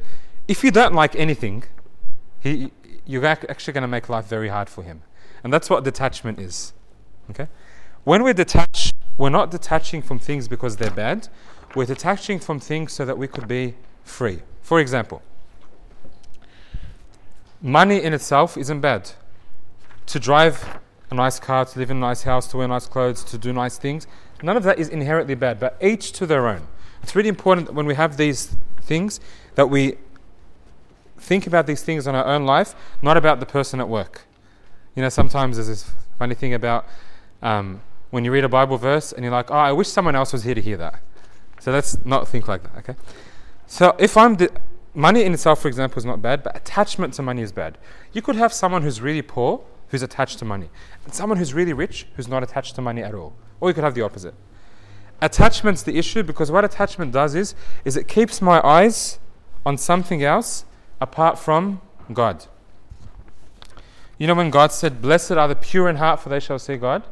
[0.48, 1.64] if you don't like anything,
[2.40, 2.72] he,
[3.06, 5.02] you're actually going to make life very hard for him.
[5.42, 6.72] And that's what detachment is.
[7.30, 7.48] Okay?
[8.04, 11.28] When we're detached, we're not detaching from things because they're bad.
[11.74, 14.40] We're detaching from things so that we could be free.
[14.62, 15.22] For example,
[17.62, 19.12] money in itself isn't bad.
[20.06, 20.78] To drive
[21.10, 23.52] a nice car, to live in a nice house, to wear nice clothes, to do
[23.52, 24.06] nice things,
[24.42, 26.66] none of that is inherently bad, but each to their own.
[27.02, 29.20] It's really important when we have these things
[29.54, 29.96] that we
[31.18, 34.22] think about these things on our own life, not about the person at work.
[34.96, 36.86] You know, sometimes there's this funny thing about
[37.42, 40.32] um, when you read a Bible verse and you're like, oh, I wish someone else
[40.32, 41.00] was here to hear that.
[41.60, 42.96] So let's not think like that, okay?
[43.66, 44.50] So if I'm the
[44.94, 47.78] money in itself, for example, is not bad, but attachment to money is bad.
[48.12, 50.68] You could have someone who's really poor who's attached to money,
[51.04, 53.32] and someone who's really rich who's not attached to money at all.
[53.60, 54.34] Or you could have the opposite.
[55.20, 59.18] Attachment's the issue because what attachment does is, is it keeps my eyes
[59.66, 60.64] on something else
[61.00, 61.80] apart from
[62.12, 62.46] God.
[64.16, 66.76] You know when God said, Blessed are the pure in heart, for they shall see
[66.76, 67.02] God?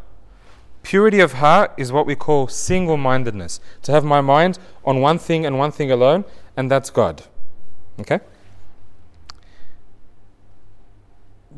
[0.82, 3.60] Purity of heart is what we call single mindedness.
[3.82, 6.24] To have my mind on one thing and one thing alone,
[6.56, 7.22] and that's God.
[8.00, 8.20] Okay?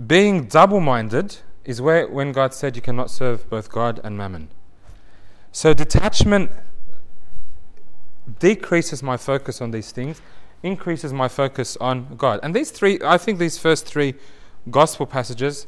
[0.07, 4.49] Being double minded is where when God said you cannot serve both God and mammon.
[5.53, 6.51] So detachment
[8.39, 10.23] decreases my focus on these things,
[10.63, 12.41] increases my focus on God.
[12.43, 14.15] And these three, I think these first three
[14.71, 15.67] gospel passages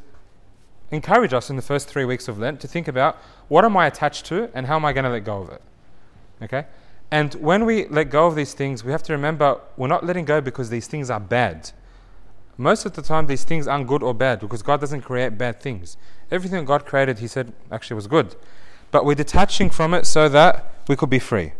[0.93, 3.87] encourage us in the first three weeks of Lent to think about what am I
[3.87, 5.61] attached to and how am I going to let go of it?
[6.41, 6.65] Okay?
[7.11, 10.25] And when we let go of these things, we have to remember we're not letting
[10.25, 11.71] go because these things are bad.
[12.57, 15.59] Most of the time, these things aren't good or bad because God doesn't create bad
[15.59, 15.97] things.
[16.31, 18.35] Everything God created, He said, actually was good.
[18.91, 21.53] But we're detaching from it so that we could be free.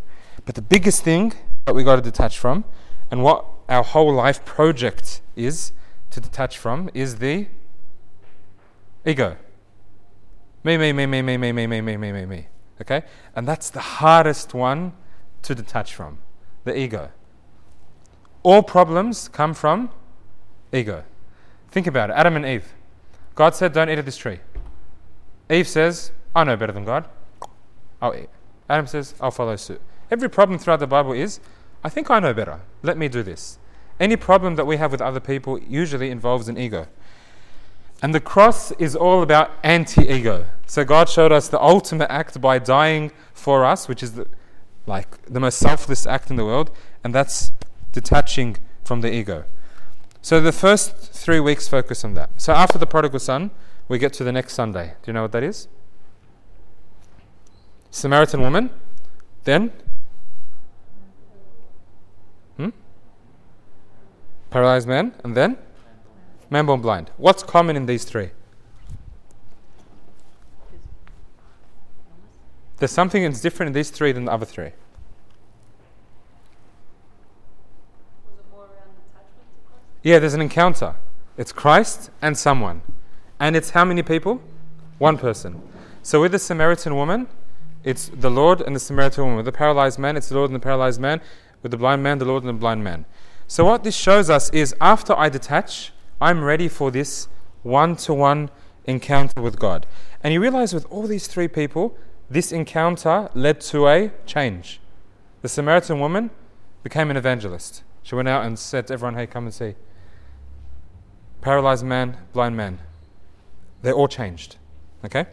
[0.46, 1.34] But the biggest thing
[1.66, 2.66] that we got to detach from,
[3.10, 5.72] and what our whole life project is
[6.12, 7.48] to detach from is the
[9.06, 9.38] ego.
[10.64, 12.48] Me, me, me, me, me, me, me, me, me, me, me, me.
[12.82, 13.04] Okay?
[13.36, 14.94] And that's the hardest one
[15.42, 16.20] to detach from
[16.64, 17.12] the ego.
[18.44, 19.90] All problems come from
[20.72, 21.04] ego.
[21.72, 22.74] Think about it Adam and Eve.
[23.36, 24.40] God said, Don't eat of this tree.
[25.50, 27.06] Eve says, I know better than God.
[28.02, 28.30] I'll eat.
[28.70, 29.82] Adam says, I'll follow suit.
[30.10, 31.40] Every problem throughout the Bible is,
[31.84, 32.62] I think I know better.
[32.82, 33.58] Let me do this.
[34.00, 36.88] Any problem that we have with other people usually involves an ego.
[38.04, 40.46] And the cross is all about anti ego.
[40.68, 44.28] So God showed us the ultimate act by dying for us, which is the,
[44.86, 46.70] like the most selfless act in the world,
[47.02, 47.54] and that's
[47.94, 49.46] detaching from the ego.
[50.22, 52.30] So the first three weeks focus on that.
[52.36, 53.52] So after the prodigal son,
[53.88, 54.96] we get to the next Sunday.
[55.02, 55.70] Do you know what that is?
[57.90, 58.70] Samaritan woman,
[59.46, 59.72] then
[62.58, 62.70] hmm?
[64.50, 65.58] paralyzed man, and then
[66.54, 67.10] man born blind.
[67.18, 68.30] What's common in these three?
[72.78, 74.72] There's something that's different in these three than the other three.
[80.04, 80.96] Yeah, there's an encounter.
[81.38, 82.82] It's Christ and someone.
[83.40, 84.42] And it's how many people?
[85.00, 85.62] One person.
[86.04, 87.28] So with the Samaritan woman,
[87.84, 89.38] it's the Lord and the Samaritan woman.
[89.38, 91.20] With the paralyzed man, it's the Lord and the paralyzed man.
[91.64, 93.06] With the blind man, the Lord and the blind man.
[93.48, 97.28] So what this shows us is after I detach, I'm ready for this
[97.64, 98.50] one to one
[98.86, 99.86] encounter with God.
[100.24, 101.98] And you realize with all these three people,
[102.30, 104.80] this encounter led to a change.
[105.42, 106.30] The Samaritan woman
[106.82, 107.84] became an evangelist.
[108.04, 109.76] She went out and said to everyone, Hey, come and see.
[111.42, 112.80] Paralyzed man, blind man.
[113.82, 114.56] They all changed.
[115.04, 115.26] Okay?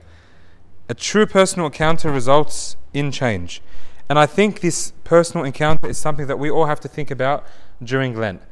[0.88, 3.62] A true personal encounter results in change.
[4.08, 7.46] And I think this personal encounter is something that we all have to think about
[7.80, 8.42] during Lent.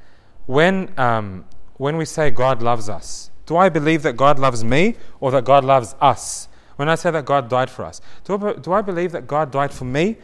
[0.46, 1.44] When, um,
[1.78, 5.44] when we say God loves us, do I believe that God loves me or that
[5.44, 6.48] God loves us?
[6.76, 9.50] When I say that God died for us, do I, do I believe that God
[9.50, 10.16] died for me?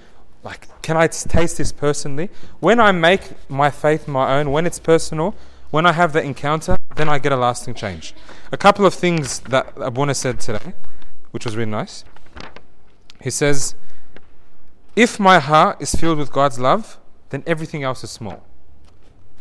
[0.42, 2.28] Like, can I taste this personally?
[2.60, 5.34] When I make my faith my own, when it's personal,
[5.70, 8.14] when I have that encounter, then I get a lasting change.
[8.52, 10.74] A couple of things that Abuna said today,
[11.30, 12.04] which was really nice.
[13.20, 13.74] He says,
[14.94, 16.98] If my heart is filled with God's love,
[17.30, 18.44] then everything else is small.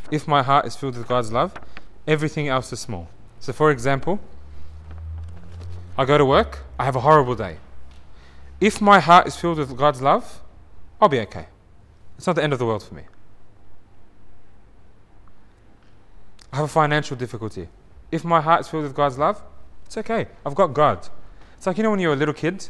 [0.10, 1.54] If my heart is filled with God's love,
[2.08, 3.10] everything else is small.
[3.40, 4.20] So, for example,
[5.98, 7.58] I go to work, I have a horrible day.
[8.60, 10.42] If my heart is filled with God's love,
[11.02, 11.48] I'll be okay.
[12.18, 13.04] It's not the end of the world for me.
[16.52, 17.68] I have a financial difficulty.
[18.12, 19.42] If my heart is filled with God's love,
[19.86, 20.28] it's okay.
[20.46, 21.10] I've got God.
[21.58, 22.70] It's like you know when you're a little kid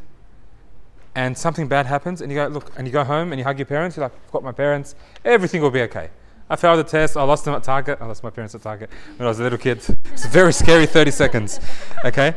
[1.15, 3.59] and something bad happens and you go look and you go home and you hug
[3.59, 6.09] your parents, you're like, I've got my parents, everything will be okay.
[6.53, 8.91] I failed the test, I lost them at Target, I lost my parents at Target
[9.17, 9.83] when I was a little kid.
[10.11, 11.59] It's a very scary 30 seconds.
[12.05, 12.35] Okay?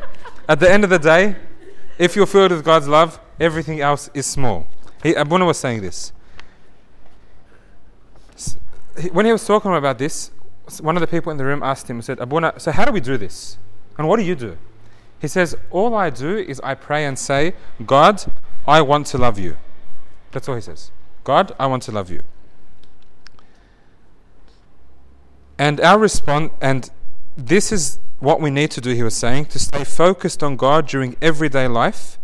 [0.49, 1.37] At the end of the day,
[1.99, 4.69] if you're filled with God's love, everything else is small.
[5.03, 6.13] He, Abuna was saying this.
[9.13, 10.31] When he was talking about this,
[10.81, 13.01] one of the people in the room asked him, said, Abuna, so how do we
[13.01, 13.59] do this?
[13.99, 14.57] And what do you do?
[15.21, 17.53] He says, All I do is I pray and say,
[17.85, 18.25] God,
[18.67, 19.59] I want to love you.
[20.33, 20.91] That's all he says.
[21.23, 22.23] God, I want to love you.
[25.59, 26.91] And our response, and
[27.37, 30.87] this is what we need to do, he was saying, to stay focused on God
[30.87, 32.19] during everyday life.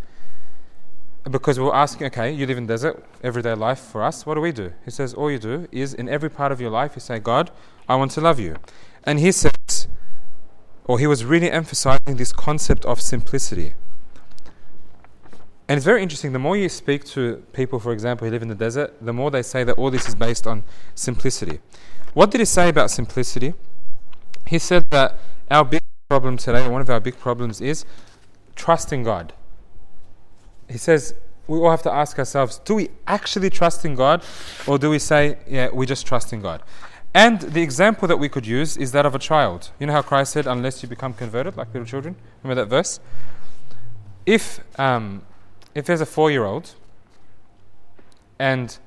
[1.31, 4.51] Because we're asking, okay, you live in desert, everyday life for us, what do we
[4.51, 4.73] do?
[4.85, 7.51] He says, all you do is in every part of your life, you say, God,
[7.89, 8.57] I want to love you.
[9.05, 9.87] And he says,
[10.85, 13.75] or he was really emphasizing this concept of simplicity.
[15.69, 16.33] And it's very interesting.
[16.33, 19.31] The more you speak to people, for example, who live in the desert, the more
[19.31, 20.65] they say that all this is based on
[20.97, 21.61] simplicity.
[22.15, 23.55] What did he say about simplicity?
[24.47, 25.17] He said that
[25.51, 27.85] our big problem today, one of our big problems, is
[28.55, 29.33] trusting God.
[30.69, 31.15] He says
[31.47, 34.23] we all have to ask ourselves do we actually trust in God,
[34.67, 36.63] or do we say, yeah, we just trust in God?
[37.15, 39.71] And the example that we could use is that of a child.
[39.79, 42.17] You know how Christ said, unless you become converted, like little children?
[42.43, 43.01] Remember that verse?
[44.25, 45.23] If, um,
[45.75, 46.75] if there's a four year old
[48.39, 48.79] and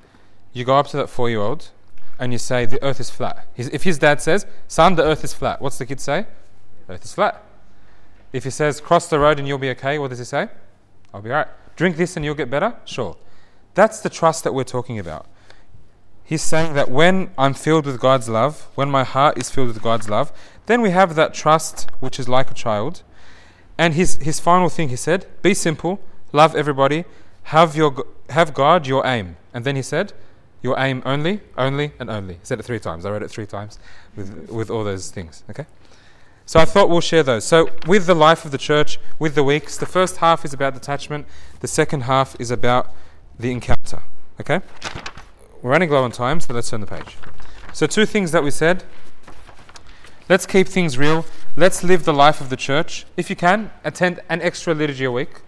[0.52, 1.70] you go up to that four year old
[2.18, 3.46] and you say, the earth is flat.
[3.54, 6.26] His, if his dad says, son, the earth is flat, what's the kid say?
[6.88, 7.42] earth is flat.
[8.32, 10.48] If he says, cross the road and you'll be okay, what does he say?
[11.12, 11.48] I'll be alright.
[11.76, 12.74] Drink this and you'll get better?
[12.84, 13.16] Sure.
[13.74, 15.26] That's the trust that we're talking about.
[16.24, 19.82] He's saying that when I'm filled with God's love, when my heart is filled with
[19.82, 20.32] God's love,
[20.66, 23.02] then we have that trust which is like a child.
[23.78, 26.00] And his, his final thing, he said, be simple,
[26.32, 27.04] love everybody,
[27.44, 29.36] have, your, have God your aim.
[29.54, 30.12] And then he said,
[30.66, 32.34] your aim only, only, and only.
[32.34, 33.06] I said it three times.
[33.06, 33.78] I read it three times
[34.16, 35.44] with, with all those things.
[35.48, 35.64] Okay?
[36.44, 37.44] So I thought we'll share those.
[37.44, 40.74] So, with the life of the church, with the weeks, the first half is about
[40.74, 41.26] detachment,
[41.60, 42.90] the second half is about
[43.38, 44.02] the encounter.
[44.40, 44.60] Okay?
[45.62, 47.16] We're running low on time, so let's turn the page.
[47.72, 48.82] So, two things that we said.
[50.28, 51.24] Let's keep things real.
[51.56, 53.06] Let's live the life of the church.
[53.16, 55.42] If you can, attend an extra liturgy a week.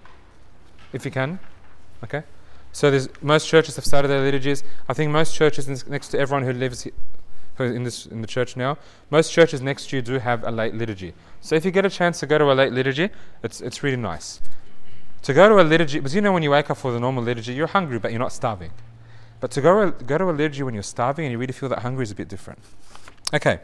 [0.93, 1.41] If you can.
[2.05, 2.23] Okay?
[2.73, 4.63] So most churches have started their liturgies.
[4.89, 6.93] I think most churches next to everyone who lives he-
[7.57, 8.79] who in this in the church now,
[9.11, 11.13] most churches next to you do have a late liturgy.
[11.41, 13.11] So if you get a chance to go to a late liturgy,
[13.43, 14.41] it's it's really nice.
[15.23, 17.25] To go to a liturgy, because you know when you wake up for the normal
[17.25, 18.71] liturgy, you're hungry but you're not starving.
[19.41, 21.81] But to go go to a liturgy when you're starving and you really feel that
[21.81, 22.61] hungry is a bit different.
[23.35, 23.59] Okay.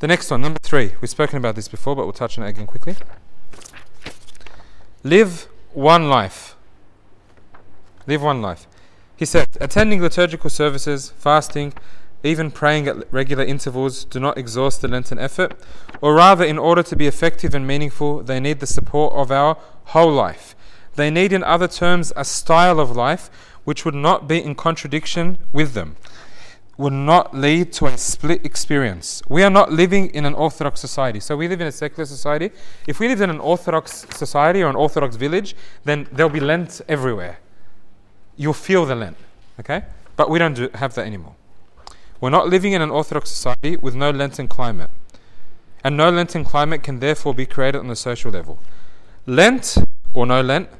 [0.00, 0.92] The next one, number three.
[1.00, 2.96] We've spoken about this before, but we'll touch on it again quickly.
[5.04, 6.49] Live one life.
[8.06, 8.66] Live one life.
[9.16, 11.74] He said, attending liturgical services, fasting,
[12.22, 15.58] even praying at regular intervals do not exhaust the Lenten effort,
[16.00, 19.56] or rather, in order to be effective and meaningful, they need the support of our
[19.86, 20.54] whole life.
[20.96, 23.30] They need, in other terms, a style of life
[23.64, 25.96] which would not be in contradiction with them,
[26.76, 29.22] would not lead to a split experience.
[29.28, 31.20] We are not living in an Orthodox society.
[31.20, 32.50] So we live in a secular society.
[32.86, 36.80] If we lived in an Orthodox society or an Orthodox village, then there'll be Lent
[36.88, 37.38] everywhere
[38.40, 39.18] you'll feel the Lent,
[39.60, 39.82] okay?
[40.16, 41.34] But we don't do, have that anymore.
[42.22, 44.90] We're not living in an Orthodox society with no Lenten climate.
[45.84, 48.58] And no Lenten climate can therefore be created on the social level.
[49.26, 49.76] Lent,
[50.14, 50.70] or no Lent,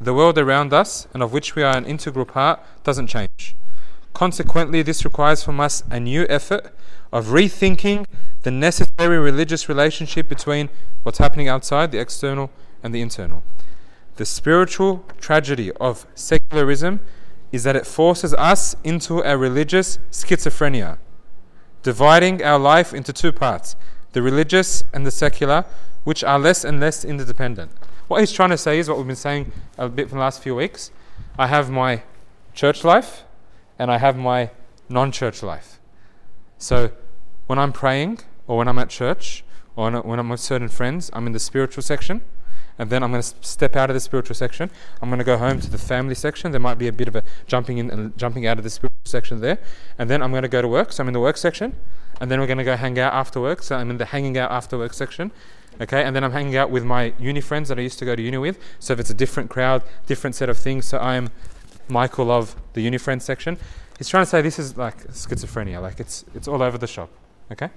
[0.00, 3.54] the world around us, and of which we are an integral part, doesn't change.
[4.12, 6.74] Consequently, this requires from us a new effort
[7.12, 8.04] of rethinking
[8.42, 10.68] the necessary religious relationship between
[11.04, 12.50] what's happening outside, the external,
[12.82, 13.44] and the internal.
[14.20, 17.00] The spiritual tragedy of secularism
[17.52, 20.98] is that it forces us into a religious schizophrenia,
[21.82, 23.76] dividing our life into two parts
[24.12, 25.64] the religious and the secular,
[26.04, 27.70] which are less and less interdependent.
[28.08, 30.42] What he's trying to say is what we've been saying a bit for the last
[30.42, 30.90] few weeks.
[31.38, 32.02] I have my
[32.52, 33.24] church life
[33.78, 34.50] and I have my
[34.90, 35.80] non church life.
[36.58, 36.90] So
[37.46, 39.44] when I'm praying or when I'm at church
[39.76, 42.20] or when I'm with certain friends, I'm in the spiritual section
[42.80, 44.70] and then I'm going to step out of the spiritual section.
[45.02, 46.50] I'm going to go home to the family section.
[46.50, 49.04] There might be a bit of a jumping in and jumping out of the spiritual
[49.04, 49.58] section there,
[49.98, 50.90] and then I'm going to go to work.
[50.92, 51.76] So I'm in the work section,
[52.22, 53.62] and then we're going to go hang out after work.
[53.62, 55.30] So I'm in the hanging out after work section.
[55.78, 58.16] Okay, and then I'm hanging out with my uni friends that I used to go
[58.16, 58.58] to uni with.
[58.78, 60.86] So if it's a different crowd, different set of things.
[60.86, 61.28] So I am
[61.86, 63.58] Michael of the uni friends section.
[63.98, 67.10] He's trying to say this is like schizophrenia, like it's it's all over the shop.
[67.52, 67.68] Okay.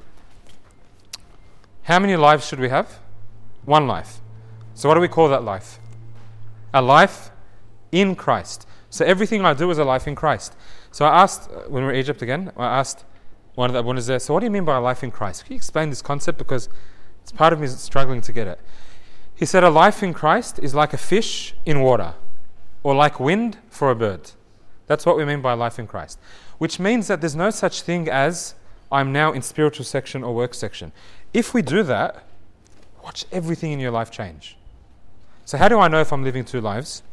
[1.83, 2.99] How many lives should we have?
[3.65, 4.21] One life.
[4.75, 5.79] So, what do we call that life?
[6.73, 7.29] A life
[7.91, 8.67] in Christ.
[8.89, 10.55] So, everything I do is a life in Christ.
[10.91, 13.05] So, I asked, uh, when we were in Egypt again, I asked
[13.55, 15.45] one of the abundants there, so what do you mean by a life in Christ?
[15.45, 16.37] Can you explain this concept?
[16.37, 16.69] Because
[17.21, 18.59] it's part of me struggling to get it.
[19.35, 22.15] He said, a life in Christ is like a fish in water,
[22.81, 24.31] or like wind for a bird.
[24.87, 26.19] That's what we mean by a life in Christ.
[26.57, 28.55] Which means that there's no such thing as
[28.91, 30.91] I'm now in spiritual section or work section.
[31.33, 32.23] If we do that,
[33.03, 34.57] watch everything in your life change.
[35.45, 37.03] So, how do I know if I'm living two lives?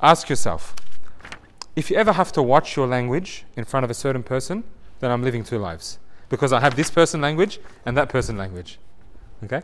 [0.00, 0.74] Ask yourself
[1.76, 4.64] if you ever have to watch your language in front of a certain person,
[4.98, 5.98] then I'm living two lives.
[6.28, 8.78] Because I have this person language and that person language.
[9.44, 9.62] Okay?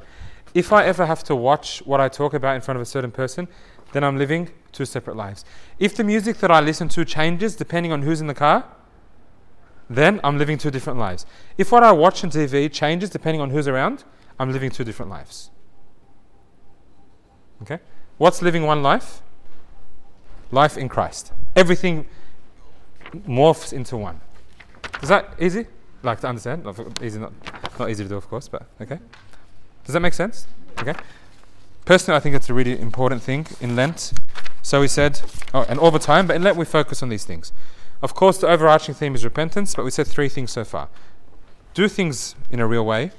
[0.55, 3.11] If I ever have to watch what I talk about in front of a certain
[3.11, 3.49] person,
[3.93, 5.45] then I'm living two separate lives.
[5.79, 8.65] If the music that I listen to changes depending on who's in the car,
[9.89, 11.27] then I'm living two different lives.
[11.59, 14.05] If what I watch on TV changes depending on who's around,
[14.39, 15.51] I'm living two different lives.
[17.63, 17.79] Okay?
[18.19, 19.23] What's living one life?
[20.51, 21.33] Life in Christ.
[21.55, 22.07] Everything
[23.27, 24.21] morphs into one.
[25.03, 25.67] Is that easy?
[26.03, 26.65] Like to understand?
[26.65, 27.33] Not easy, not,
[27.79, 28.99] not easy to do, of course, but okay.
[29.85, 30.47] Does that make sense?
[30.79, 30.95] Okay.
[31.85, 34.13] Personally, I think it's a really important thing in Lent.
[34.63, 35.21] So we said,
[35.55, 37.53] oh, and all the time, but in Lent we focus on these things.
[38.03, 40.89] Of course, the overarching theme is repentance, but we said three things so far.
[41.75, 43.13] Do things in a real way,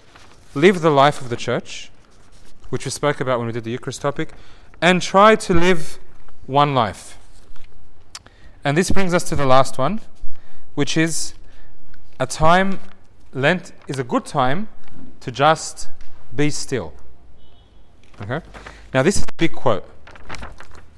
[0.53, 1.89] live the life of the church,
[2.69, 4.33] which we spoke about when we did the Eucharist topic,
[4.81, 5.99] and try to live
[6.45, 7.17] one life.
[8.63, 10.01] And this brings us to the last one,
[10.75, 11.33] which is
[12.19, 12.79] a time,
[13.33, 14.67] Lent is a good time
[15.21, 15.89] to just
[16.35, 16.93] be still.
[18.21, 18.41] Okay?
[18.93, 19.87] Now, this is a big quote,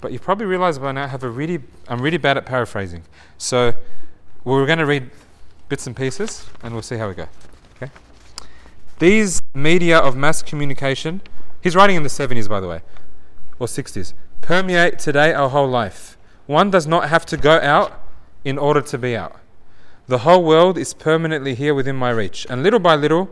[0.02, 3.04] but you probably realize by now I have a really, I'm really bad at paraphrasing.
[3.38, 3.74] So,
[4.44, 5.10] we're going to read
[5.68, 7.28] bits and pieces, and we'll see how we go.
[7.76, 7.92] Okay?
[9.00, 11.22] These media of mass communication,
[11.62, 12.82] he's writing in the 70s, by the way,
[13.60, 16.18] or 60s, permeate today our whole life.
[16.46, 18.02] One does not have to go out
[18.44, 19.40] in order to be out.
[20.08, 22.48] The whole world is permanently here within my reach.
[22.50, 23.30] And little by little,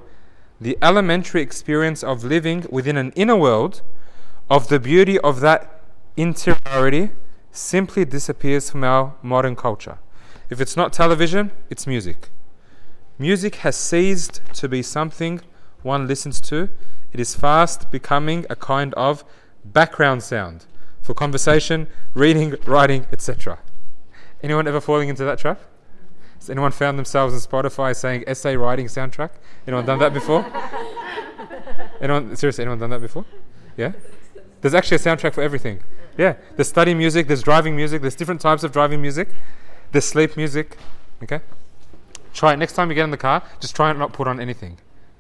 [0.61, 3.82] the elementary experience of living within an inner world,
[4.49, 5.82] of the beauty of that
[6.15, 7.11] interiority,
[7.51, 9.97] simply disappears from our modern culture.
[10.49, 12.30] If it's not television, it's music.
[13.17, 15.41] Music has ceased to be something
[15.88, 16.69] one listens to.
[17.11, 19.23] It is fast becoming a kind of
[19.65, 20.65] background sound
[21.01, 23.59] for conversation, reading, writing, etc.
[24.43, 25.61] Anyone ever falling into that trap?
[26.39, 29.31] Has anyone found themselves on Spotify saying essay writing soundtrack?
[29.65, 30.45] Anyone done that before?
[32.01, 32.63] anyone seriously?
[32.63, 33.25] Anyone done that before?
[33.75, 33.93] Yeah.
[34.61, 35.81] There's actually a soundtrack for everything.
[36.17, 36.35] Yeah.
[36.55, 37.27] There's study music.
[37.27, 38.01] There's driving music.
[38.01, 39.29] There's different types of driving music.
[39.91, 40.77] There's sleep music.
[41.23, 41.41] Okay.
[42.33, 43.41] Try it next time you get in the car.
[43.59, 44.77] Just try and not put on anything.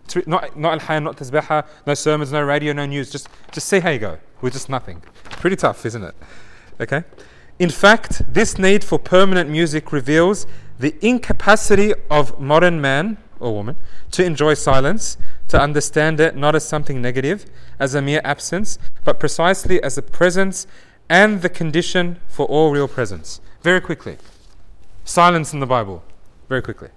[0.07, 3.11] Tr- Not not al not tasbihah, no sermons, no radio, no news.
[3.11, 5.01] Just just see how you go with just nothing.
[5.23, 6.15] Pretty tough, isn't it?
[6.79, 7.03] Okay.
[7.59, 10.45] In fact, this need for permanent music reveals
[10.79, 13.75] the incapacity of modern man or woman
[14.11, 17.45] to enjoy silence, to understand it not as something negative,
[17.79, 20.67] as a mere absence, but precisely as a presence
[21.09, 23.41] and the condition for all real presence.
[23.61, 24.17] Very quickly.
[25.03, 26.03] Silence in the Bible.
[26.49, 26.89] Very quickly.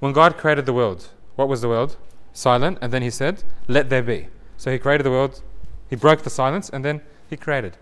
[0.00, 1.96] When God created the world, what was the world?
[2.32, 4.28] Silent, and then He said, Let there be.
[4.56, 5.42] So He created the world,
[5.88, 7.76] He broke the silence, and then He created.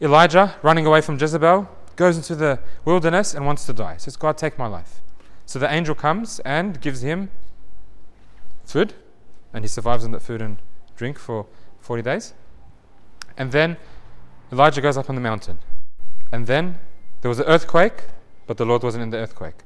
[0.00, 3.96] Elijah, running away from Jezebel, goes into the wilderness and wants to die.
[3.98, 5.00] Says, God, take my life.
[5.44, 7.28] So the angel comes and gives him
[8.64, 8.94] food,
[9.52, 10.58] and he survives on that food and
[10.96, 11.46] drink for
[11.80, 12.34] 40 days.
[13.36, 13.76] And then
[14.52, 15.58] Elijah goes up on the mountain.
[16.32, 16.78] And then
[17.20, 18.04] there was an earthquake,
[18.46, 19.64] but the Lord wasn't in the earthquake.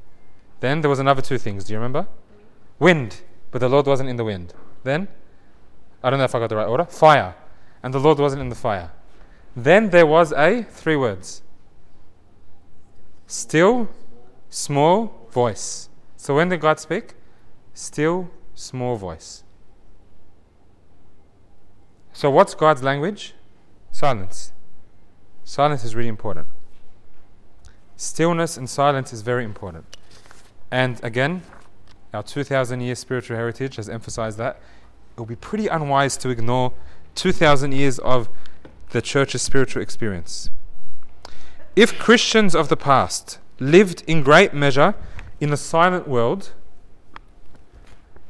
[0.61, 1.65] Then there was another two things.
[1.65, 2.07] Do you remember?
[2.79, 3.21] Wind,
[3.55, 4.53] but the Lord wasn't in the wind.
[4.83, 5.07] Then,
[6.03, 6.87] I don't know if I got the right order.
[6.87, 7.37] Fire,
[7.85, 8.91] and the Lord wasn't in the fire.
[9.55, 11.41] Then there was a three words.
[13.29, 13.89] Still,
[14.51, 15.89] small voice.
[16.17, 17.15] So when did God speak?
[17.75, 19.45] Still, small voice.
[22.13, 23.35] So what's God's language?
[23.93, 24.53] Silence.
[25.45, 26.49] Silence is really important.
[27.95, 29.97] Stillness and silence is very important.
[30.73, 31.43] And again,
[32.15, 34.61] our 2000 year spiritual heritage has emphasized that.
[35.17, 36.73] It would be pretty unwise to ignore
[37.15, 38.29] 2000 years of
[38.91, 40.51] the church's spiritual experience.
[41.77, 44.95] If Christians of the past lived in great measure
[45.41, 46.53] in a silent world,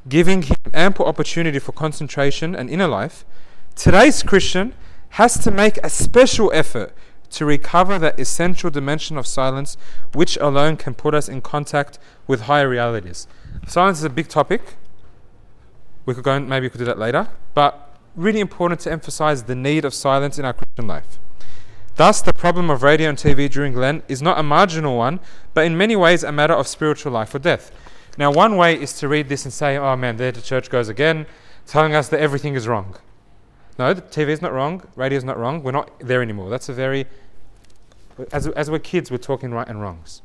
[0.09, 3.25] giving him ample opportunity for concentration and inner life,
[3.75, 4.75] today's Christian
[5.11, 6.93] has to make a special effort
[7.31, 9.77] to recover that essential dimension of silence,
[10.13, 13.27] which alone can put us in contact with higher realities.
[13.67, 14.77] Silence is a big topic.
[16.07, 19.45] We could go and maybe we could do that later, but really important to emphasize
[19.45, 21.19] the need of silence in our Christian life.
[21.97, 25.21] Thus, the problem of radio and TV during Lent is not a marginal one,
[25.55, 27.71] but in many ways a matter of spiritual life or death.
[28.19, 30.89] Now, one way is to read this and say, oh man, there the church goes
[30.89, 31.27] again,
[31.67, 32.97] telling us that everything is wrong.
[33.79, 36.51] No, the TV is not wrong, radio is not wrong, we're not there anymore.
[36.51, 37.07] That's a very,
[38.31, 40.23] as, as we're kids, we're talking right and wrongs.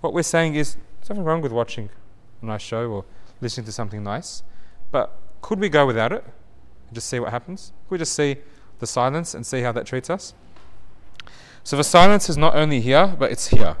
[0.00, 0.76] What we're saying is,
[1.08, 1.90] nothing wrong with watching
[2.42, 3.04] a nice show or
[3.40, 4.42] listening to something nice,
[4.90, 7.72] but could we go without it and just see what happens?
[7.84, 8.36] Could we just see
[8.78, 10.34] the silence and see how that treats us?
[11.64, 13.76] So the silence is not only here, but it's here.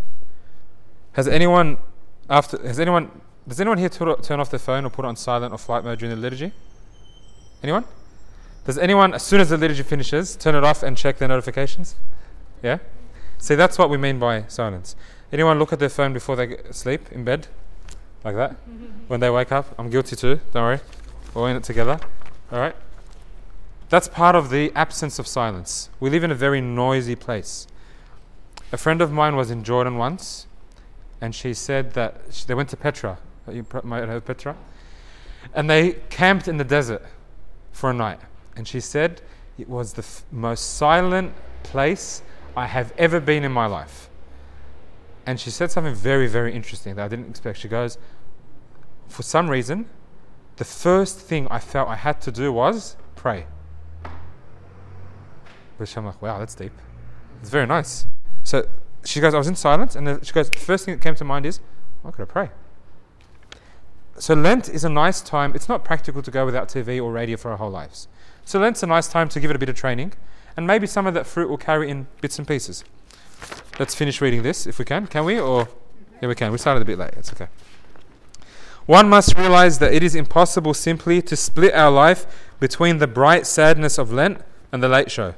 [1.12, 1.78] Has anyone
[2.28, 3.10] after has anyone
[3.48, 5.82] does anyone here tur- turn off their phone or put it on silent or flight
[5.82, 6.52] mode during the liturgy?
[7.62, 7.84] Anyone?
[8.66, 11.96] Does anyone, as soon as the liturgy finishes, turn it off and check their notifications?
[12.62, 12.78] Yeah?
[13.38, 14.94] See, that's what we mean by silence.
[15.32, 17.48] Anyone look at their phone before they sleep in bed?
[18.24, 18.56] Like that?
[19.06, 19.74] when they wake up?
[19.78, 20.80] I'm guilty too, don't worry.
[21.32, 21.98] We're all in it together.
[22.52, 22.76] Alright?
[23.88, 25.88] That's part of the absence of silence.
[25.98, 27.66] We live in a very noisy place.
[28.70, 30.46] A friend of mine was in Jordan once,
[31.20, 33.18] and she said that sh- they went to Petra.
[33.50, 34.56] You might have heard Petra.
[35.54, 37.02] And they camped in the desert
[37.72, 38.20] for a night.
[38.56, 39.22] And she said
[39.58, 42.22] it was the f- most silent place
[42.56, 44.07] I have ever been in my life.
[45.28, 47.58] And she said something very, very interesting that I didn't expect.
[47.58, 47.98] She goes,
[49.08, 49.84] For some reason,
[50.56, 53.44] the first thing I felt I had to do was pray.
[55.76, 56.72] Which I'm like, wow, that's deep.
[57.42, 58.06] It's very nice.
[58.42, 58.66] So
[59.04, 61.14] she goes, I was in silence, and then she goes, the first thing that came
[61.16, 61.60] to mind is,
[62.06, 62.48] I gotta pray.
[64.16, 65.52] So Lent is a nice time.
[65.54, 68.08] It's not practical to go without TV or radio for our whole lives.
[68.46, 70.14] So Lent's a nice time to give it a bit of training,
[70.56, 72.82] and maybe some of that fruit will carry in bits and pieces.
[73.78, 75.06] Let's finish reading this if we can.
[75.06, 75.38] Can we?
[75.38, 75.68] Or
[76.20, 76.50] yeah, we can.
[76.50, 77.14] We started a bit late.
[77.16, 77.48] It's okay.
[78.86, 82.26] One must realize that it is impossible simply to split our life
[82.58, 84.40] between the bright sadness of Lent
[84.72, 85.34] and the late show.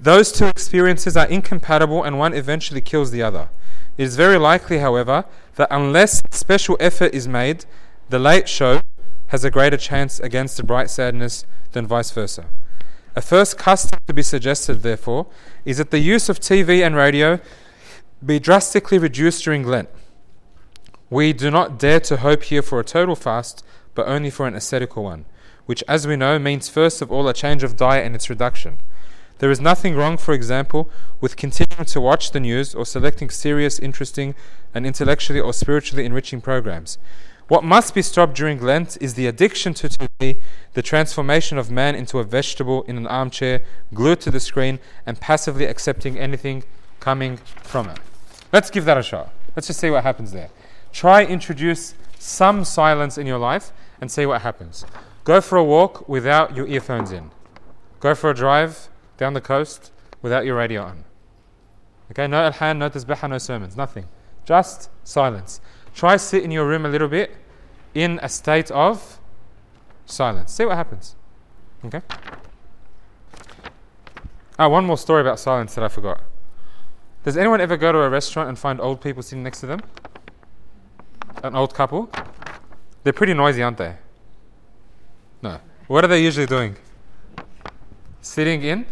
[0.00, 3.48] Those two experiences are incompatible, and one eventually kills the other.
[3.96, 5.24] It is very likely, however,
[5.56, 7.64] that unless special effort is made,
[8.08, 8.82] the late show
[9.28, 12.46] has a greater chance against the bright sadness than vice versa.
[13.14, 15.26] A first custom to be suggested, therefore,
[15.64, 17.40] is that the use of TV and radio
[18.24, 19.90] be drastically reduced during Lent.
[21.10, 23.62] We do not dare to hope here for a total fast,
[23.94, 25.26] but only for an ascetical one,
[25.66, 28.78] which, as we know, means first of all a change of diet and its reduction.
[29.38, 30.88] There is nothing wrong, for example,
[31.20, 34.34] with continuing to watch the news or selecting serious, interesting,
[34.72, 36.96] and intellectually or spiritually enriching programs.
[37.52, 40.40] What must be stopped during Lent is the addiction to TV,
[40.72, 43.60] the transformation of man into a vegetable in an armchair,
[43.92, 46.64] glued to the screen, and passively accepting anything
[46.98, 47.98] coming from it.
[48.54, 49.34] Let's give that a shot.
[49.54, 50.48] Let's just see what happens there.
[50.94, 54.86] Try introduce some silence in your life and see what happens.
[55.24, 57.32] Go for a walk without your earphones in.
[58.00, 58.88] Go for a drive
[59.18, 59.92] down the coast
[60.22, 61.04] without your radio on.
[62.12, 64.06] Okay, no alhan, no no sermons, nothing.
[64.46, 65.60] Just silence.
[65.94, 67.36] Try sit in your room a little bit
[67.94, 69.20] in a state of
[70.06, 70.52] silence.
[70.52, 71.16] See what happens.
[71.84, 72.02] Okay?
[74.58, 76.20] Ah, one more story about silence that I forgot.
[77.24, 79.80] Does anyone ever go to a restaurant and find old people sitting next to them?
[81.42, 82.10] An old couple?
[83.02, 83.96] They're pretty noisy, aren't they?
[85.40, 85.60] No.
[85.88, 86.76] What are they usually doing?
[88.20, 88.86] Sitting in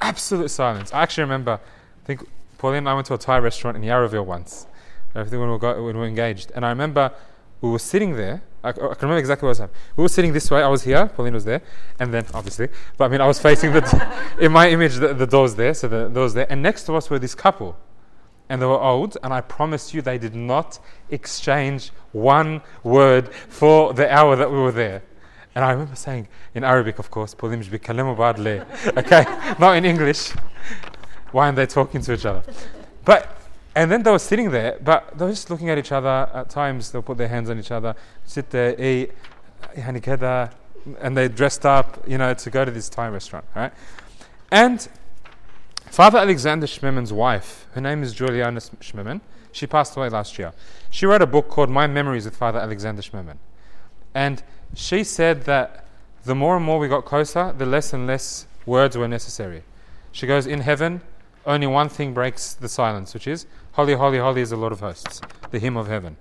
[0.00, 0.92] absolute silence.
[0.92, 2.26] I actually remember, I think
[2.56, 4.66] Pauline and I went to a Thai restaurant in Yarraville once.
[5.14, 6.52] I think when we, got, when we were engaged.
[6.54, 7.12] And I remember
[7.60, 8.42] we were sitting there.
[8.62, 9.80] I, I can remember exactly what was happening.
[9.96, 10.62] We were sitting this way.
[10.62, 11.06] I was here.
[11.06, 11.62] Pauline was there,
[11.98, 14.32] and then obviously, but I mean, I was facing the.
[14.40, 15.74] in my image, the, the doors there.
[15.74, 17.76] So the doors there, and next to us were this couple,
[18.48, 19.16] and they were old.
[19.22, 20.78] And I promise you, they did not
[21.10, 25.02] exchange one word for the hour that we were there.
[25.54, 27.60] And I remember saying in Arabic, of course, Pauline
[28.96, 29.24] Okay,
[29.58, 30.30] not in English.
[31.32, 32.42] Why aren't they talking to each other?
[33.04, 33.37] But
[33.78, 36.28] and then they were sitting there, but they were just looking at each other.
[36.34, 39.12] At times, they'll put their hands on each other, sit there, eat,
[39.76, 43.72] and they dressed up, you know, to go to this Thai restaurant, right?
[44.50, 44.88] And
[45.86, 49.20] Father Alexander Schmemann's wife, her name is Juliana Schmemann,
[49.52, 50.52] she passed away last year.
[50.90, 53.38] She wrote a book called My Memories with Father Alexander Schmemann.
[54.12, 54.42] And
[54.74, 55.86] she said that
[56.24, 59.62] the more and more we got closer, the less and less words were necessary.
[60.10, 61.00] She goes, In heaven,
[61.48, 64.80] only one thing breaks the silence, which is Holy, Holy, Holy is the Lord of
[64.80, 65.20] hosts,
[65.50, 66.16] the hymn of heaven.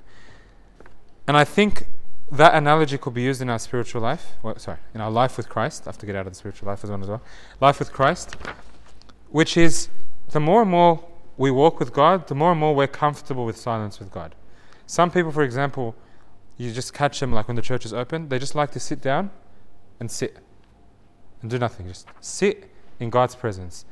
[1.28, 1.88] And I think
[2.32, 4.34] that analogy could be used in our spiritual life.
[4.42, 5.84] Well, sorry, in our life with Christ.
[5.86, 7.22] I have to get out of the spiritual life as well as well.
[7.60, 8.36] Life with Christ,
[9.30, 9.90] which is
[10.30, 11.04] the more and more
[11.38, 14.34] we walk with God, the more and more we're comfortable with silence with God.
[14.86, 15.96] Some people, for example,
[16.58, 19.02] you just catch them like when the church is open, they just like to sit
[19.02, 19.30] down
[20.00, 20.38] and sit
[21.42, 21.88] and do nothing.
[21.88, 23.86] Just sit in God's presence.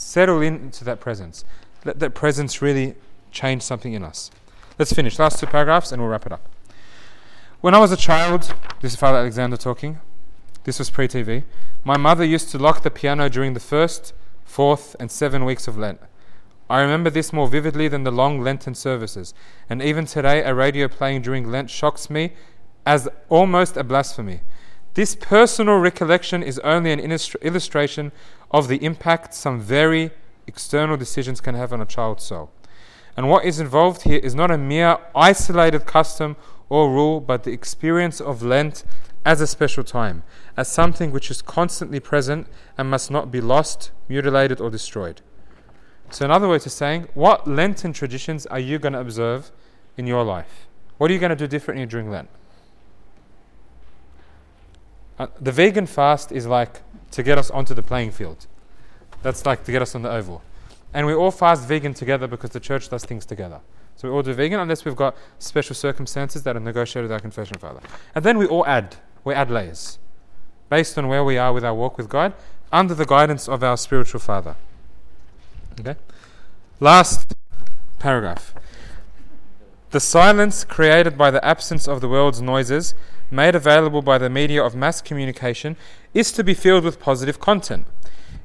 [0.00, 1.44] Settle into that presence.
[1.84, 2.94] Let that presence really
[3.30, 4.30] change something in us.
[4.78, 5.18] Let's finish.
[5.18, 6.48] Last two paragraphs and we'll wrap it up.
[7.60, 10.00] When I was a child, this is Father Alexander talking,
[10.64, 11.44] this was pre TV,
[11.84, 15.76] my mother used to lock the piano during the first, fourth, and seven weeks of
[15.76, 16.00] Lent.
[16.70, 19.34] I remember this more vividly than the long Lenten services,
[19.68, 22.32] and even today, a radio playing during Lent shocks me
[22.86, 24.40] as almost a blasphemy.
[24.94, 28.12] This personal recollection is only an illustration
[28.50, 30.10] of the impact some very
[30.46, 32.50] external decisions can have on a child's soul.
[33.16, 36.36] And what is involved here is not a mere isolated custom
[36.68, 38.84] or rule, but the experience of Lent
[39.24, 40.22] as a special time,
[40.56, 42.46] as something which is constantly present
[42.78, 45.20] and must not be lost, mutilated, or destroyed.
[46.10, 49.52] So, another way of saying, what Lenten traditions are you going to observe
[49.96, 50.66] in your life?
[50.98, 52.28] What are you going to do differently during Lent?
[55.20, 58.46] Uh, the vegan fast is like to get us onto the playing field.
[59.22, 60.40] That's like to get us on the oval.
[60.94, 63.60] And we all fast vegan together because the church does things together.
[63.96, 67.20] So we all do vegan unless we've got special circumstances that are negotiated with our
[67.20, 67.80] confession father.
[68.14, 68.96] And then we all add.
[69.22, 69.98] We add layers
[70.70, 72.32] based on where we are with our walk with God
[72.72, 74.56] under the guidance of our spiritual father.
[75.78, 75.96] Okay?
[76.80, 77.34] Last
[77.98, 78.54] paragraph.
[79.90, 82.94] The silence created by the absence of the world's noises,
[83.30, 85.76] made available by the media of mass communication,
[86.14, 87.86] is to be filled with positive content.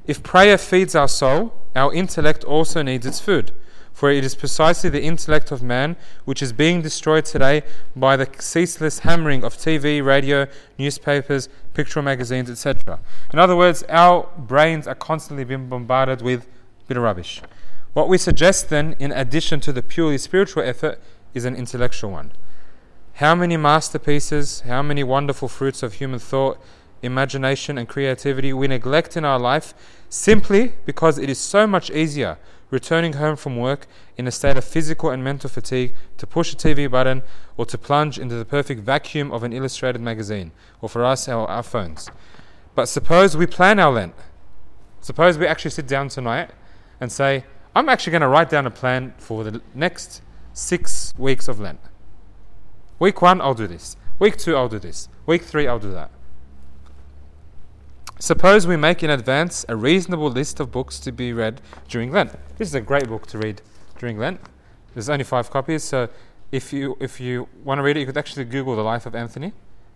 [0.07, 3.51] If prayer feeds our soul, our intellect also needs its food,
[3.91, 7.63] for it is precisely the intellect of man which is being destroyed today
[7.95, 12.99] by the ceaseless hammering of TV, radio, newspapers, picture magazines, etc.
[13.33, 16.47] In other words, our brains are constantly being bombarded with
[16.87, 17.41] bit of rubbish.
[17.93, 20.99] What we suggest then, in addition to the purely spiritual effort,
[21.33, 22.31] is an intellectual one.
[23.19, 26.61] How many masterpieces, how many wonderful fruits of human thought,
[27.01, 29.73] imagination, and creativity we neglect in our life
[30.09, 32.37] simply because it is so much easier
[32.71, 33.87] returning home from work
[34.17, 37.23] in a state of physical and mental fatigue to push a TV button
[37.55, 40.51] or to plunge into the perfect vacuum of an illustrated magazine,
[40.81, 42.09] or for us, our, our phones.
[42.75, 44.15] But suppose we plan our Lent.
[44.99, 46.49] Suppose we actually sit down tonight
[46.99, 51.47] and say, I'm actually going to write down a plan for the next six weeks
[51.47, 51.79] of Lent.
[52.99, 53.97] Week one, I'll do this.
[54.19, 55.09] Week two, I'll do this.
[55.25, 56.11] Week three, I'll do that.
[58.17, 62.31] Suppose we make in advance a reasonable list of books to be read during Lent.
[62.57, 63.61] This is a great book to read
[63.99, 64.39] during Lent.
[64.93, 66.07] There's only five copies, so
[66.51, 69.15] if you if you want to read it, you could actually Google the life of
[69.15, 69.51] Anthony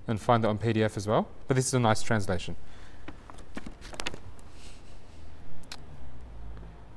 [0.06, 1.30] and find it on PDF as well.
[1.48, 2.58] But this is a nice translation.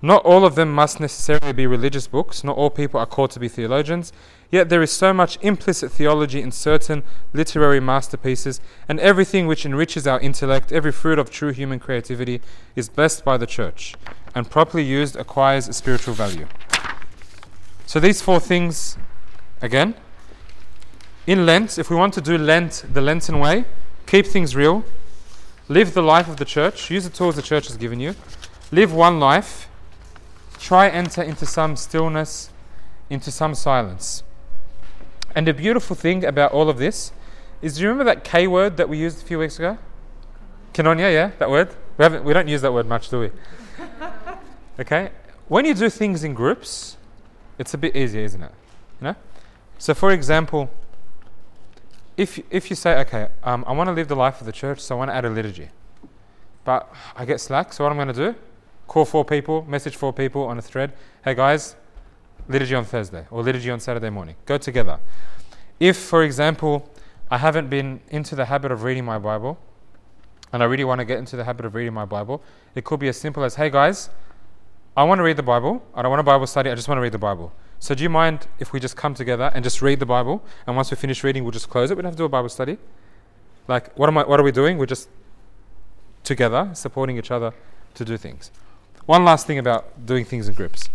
[0.04, 2.42] Not all of them must necessarily be religious books.
[2.42, 4.12] Not all people are called to be theologians.
[4.50, 10.06] Yet there is so much implicit theology in certain literary masterpieces, and everything which enriches
[10.06, 12.40] our intellect, every fruit of true human creativity,
[12.74, 13.94] is blessed by the church,
[14.34, 16.48] and properly used acquires a spiritual value.
[17.86, 18.98] So these four things,
[19.62, 19.94] again,
[21.26, 23.64] in Lent, if we want to do Lent the Lenten way,
[24.06, 24.84] keep things real,
[25.68, 28.16] live the life of the church, use the tools the church has given you,
[28.72, 29.68] live one life
[30.62, 32.50] try enter into some stillness,
[33.10, 34.22] into some silence.
[35.34, 37.12] And the beautiful thing about all of this
[37.60, 39.76] is, do you remember that K word that we used a few weeks ago?
[40.72, 41.74] Koinonia, yeah, that word.
[41.98, 43.30] We haven't, we don't use that word much, do we?
[44.80, 45.10] okay.
[45.48, 46.96] When you do things in groups,
[47.58, 48.52] it's a bit easier, isn't it?
[49.00, 49.16] You know.
[49.78, 50.70] So, for example,
[52.16, 54.80] if if you say, okay, um, I want to live the life of the church,
[54.80, 55.70] so I want to add a liturgy,
[56.64, 57.72] but I get slack.
[57.72, 58.34] So what I'm going to do?
[58.92, 60.92] Call four people, message four people on a thread.
[61.24, 61.76] Hey guys,
[62.46, 64.36] liturgy on Thursday or liturgy on Saturday morning.
[64.44, 65.00] Go together.
[65.80, 66.90] If, for example,
[67.30, 69.58] I haven't been into the habit of reading my Bible,
[70.52, 72.42] and I really want to get into the habit of reading my Bible,
[72.74, 74.10] it could be as simple as, hey guys,
[74.94, 75.82] I want to read the Bible.
[75.94, 76.68] I don't want a Bible study.
[76.68, 77.50] I just want to read the Bible.
[77.78, 80.44] So do you mind if we just come together and just read the Bible?
[80.66, 81.96] And once we finish reading, we'll just close it.
[81.96, 82.76] We don't have to do a Bible study.
[83.68, 84.24] Like, what am I?
[84.24, 84.76] What are we doing?
[84.76, 85.08] We're just
[86.24, 87.54] together, supporting each other
[87.94, 88.50] to do things.
[89.06, 90.88] One last thing about doing things in groups.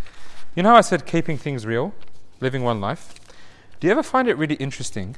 [0.56, 1.94] You know how I said keeping things real,
[2.40, 3.14] living one life?
[3.80, 5.16] Do you ever find it really interesting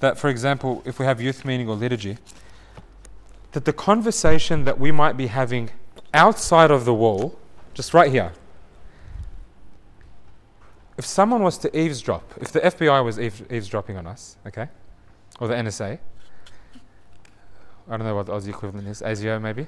[0.00, 2.18] that, for example, if we have youth meeting or liturgy,
[3.52, 5.70] that the conversation that we might be having
[6.12, 7.38] outside of the wall,
[7.74, 8.32] just right here,
[10.96, 14.68] if someone was to eavesdrop, if the FBI was eaves- eavesdropping on us, okay,
[15.40, 15.98] or the NSA,
[17.88, 19.66] I don't know what the Aussie equivalent is, ASIO maybe,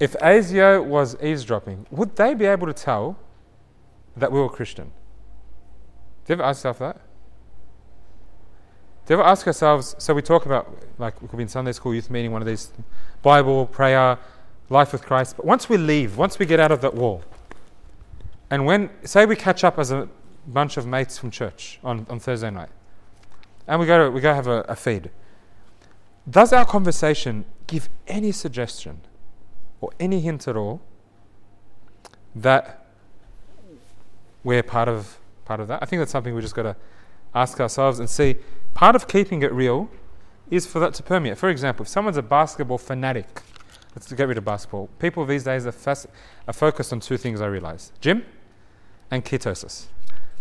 [0.00, 3.18] if ASIO was eavesdropping, would they be able to tell
[4.16, 4.92] that we were Christian?
[6.24, 7.00] Do you ever ask yourself that?
[9.04, 9.94] Do you ever ask ourselves?
[9.98, 12.48] So we talk about, like, we could be in Sunday school, youth meeting, one of
[12.48, 12.72] these
[13.22, 14.18] Bible, prayer,
[14.70, 15.36] life with Christ.
[15.36, 17.22] But once we leave, once we get out of that wall,
[18.50, 20.08] and when, say, we catch up as a
[20.46, 22.70] bunch of mates from church on, on Thursday night,
[23.66, 25.10] and we go, to, we go have a, a feed,
[26.28, 29.00] does our conversation give any suggestion
[29.80, 30.80] or any hint at all
[32.34, 32.86] that
[34.44, 35.82] we're part of part of that.
[35.82, 36.76] I think that's something we just got to
[37.34, 38.36] ask ourselves and see.
[38.74, 39.90] Part of keeping it real
[40.50, 41.38] is for that to permeate.
[41.38, 43.42] For example, if someone's a basketball fanatic,
[43.94, 44.88] let's get rid of basketball.
[44.98, 46.06] People these days are, fas-
[46.46, 47.40] are focused on two things.
[47.40, 48.24] I realize: gym
[49.10, 49.86] and ketosis.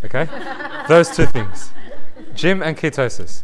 [0.03, 0.27] Okay,
[0.87, 1.71] those two things:
[2.35, 3.43] gym and ketosis.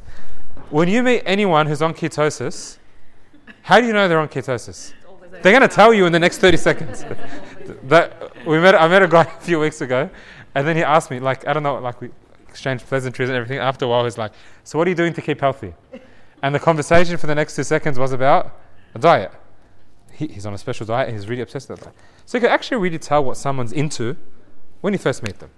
[0.70, 2.78] When you meet anyone who's on ketosis,
[3.64, 4.94] how do you know they're on ketosis?
[5.42, 7.06] They're going to tell you in the next 30 seconds.
[7.84, 10.10] that we met, I met a guy a few weeks ago,
[10.54, 12.10] and then he asked me, like, I don't know, like we
[12.56, 13.60] exchanged pleasantries and everything.
[13.60, 14.32] After a while, he's like,
[14.64, 15.74] So, what are you doing to keep healthy?
[16.42, 18.58] And the conversation for the next two seconds was about
[18.94, 19.32] a diet.
[20.12, 21.94] He, he's on a special diet and he's really obsessed with that.
[22.26, 24.16] So, you can actually really tell what someone's into
[24.82, 25.52] when you first meet them.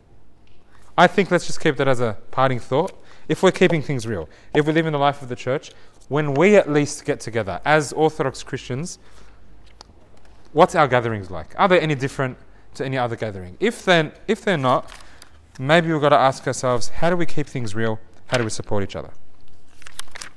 [0.97, 2.91] I think let's just keep that as a parting thought.
[3.29, 5.71] If we're keeping things real, if we live in the life of the church,
[6.07, 8.97] when we at least get together as Orthodox Christians,
[10.53, 11.53] what's our gatherings like?
[11.57, 12.37] Are they any different
[12.75, 13.57] to any other gathering?
[13.59, 14.91] If then if they're not,
[15.59, 17.99] maybe we've got to ask ourselves, how do we keep things real?
[18.27, 19.11] How do we support each other?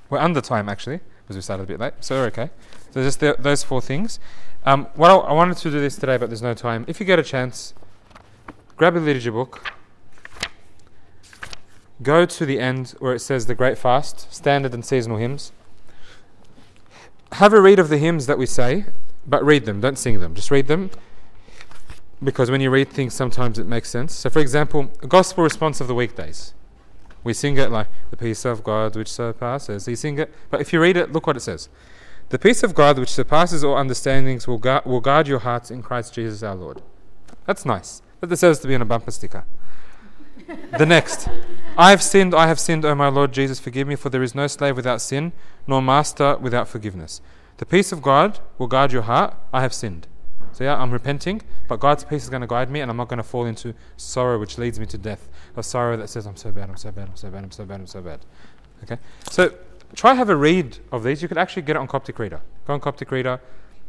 [0.09, 2.51] We're under time actually, because we started a bit late, so we're okay.
[2.93, 4.19] So just the, those four things.
[4.65, 6.85] Um, I wanted to do this today, but there's no time.
[6.89, 7.73] If you get a chance,
[8.77, 9.73] grab a liturgy book.
[12.03, 15.53] Go to the end where it says the Great Fast, standard and seasonal hymns.
[17.33, 18.87] Have a read of the hymns that we say,
[19.27, 20.35] but read them, don't sing them.
[20.35, 20.91] Just read them
[22.23, 24.15] because when you read things, sometimes it makes sense.
[24.15, 26.55] So, for example, gospel response of the weekdays.
[27.23, 29.87] We sing it like, the peace of God which surpasses.
[29.87, 31.69] You sing it, but if you read it, look what it says.
[32.31, 35.83] The peace of God which surpasses all understandings will, gu- will guard your hearts in
[35.83, 36.81] Christ Jesus our Lord.
[37.47, 38.03] That's nice.
[38.21, 39.45] That deserves to be on a bumper sticker.
[40.79, 41.29] the next.
[41.77, 44.35] I have sinned, I have sinned, O my Lord Jesus, forgive me, for there is
[44.35, 45.33] no slave without sin,
[45.67, 47.21] nor master without forgiveness.
[47.61, 49.35] The peace of God will guard your heart.
[49.53, 50.07] I have sinned.
[50.53, 53.09] So, yeah, I'm repenting, but God's peace is going to guide me, and I'm not
[53.09, 55.29] going to fall into sorrow which leads me to death.
[55.59, 57.67] A sorrow that says, I'm so bad, I'm so bad, I'm so bad, I'm so
[57.67, 58.21] bad, I'm so bad.
[58.85, 58.97] Okay?
[59.29, 59.53] So,
[59.95, 61.21] try have a read of these.
[61.21, 62.41] You could actually get it on Coptic Reader.
[62.67, 63.39] Go on Coptic Reader,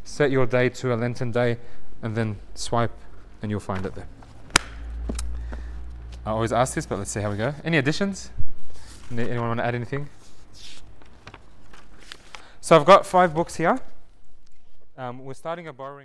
[0.04, 1.58] set your day to a Lenten day,
[2.02, 2.92] and then swipe,
[3.42, 4.08] and you'll find it there.
[6.26, 7.56] I always ask this, but let's see how we go.
[7.64, 8.32] Any additions?
[9.10, 10.10] Anyone want to add anything?
[12.62, 13.80] So I've got five books here.
[14.96, 16.00] Um, we're starting a borrowing.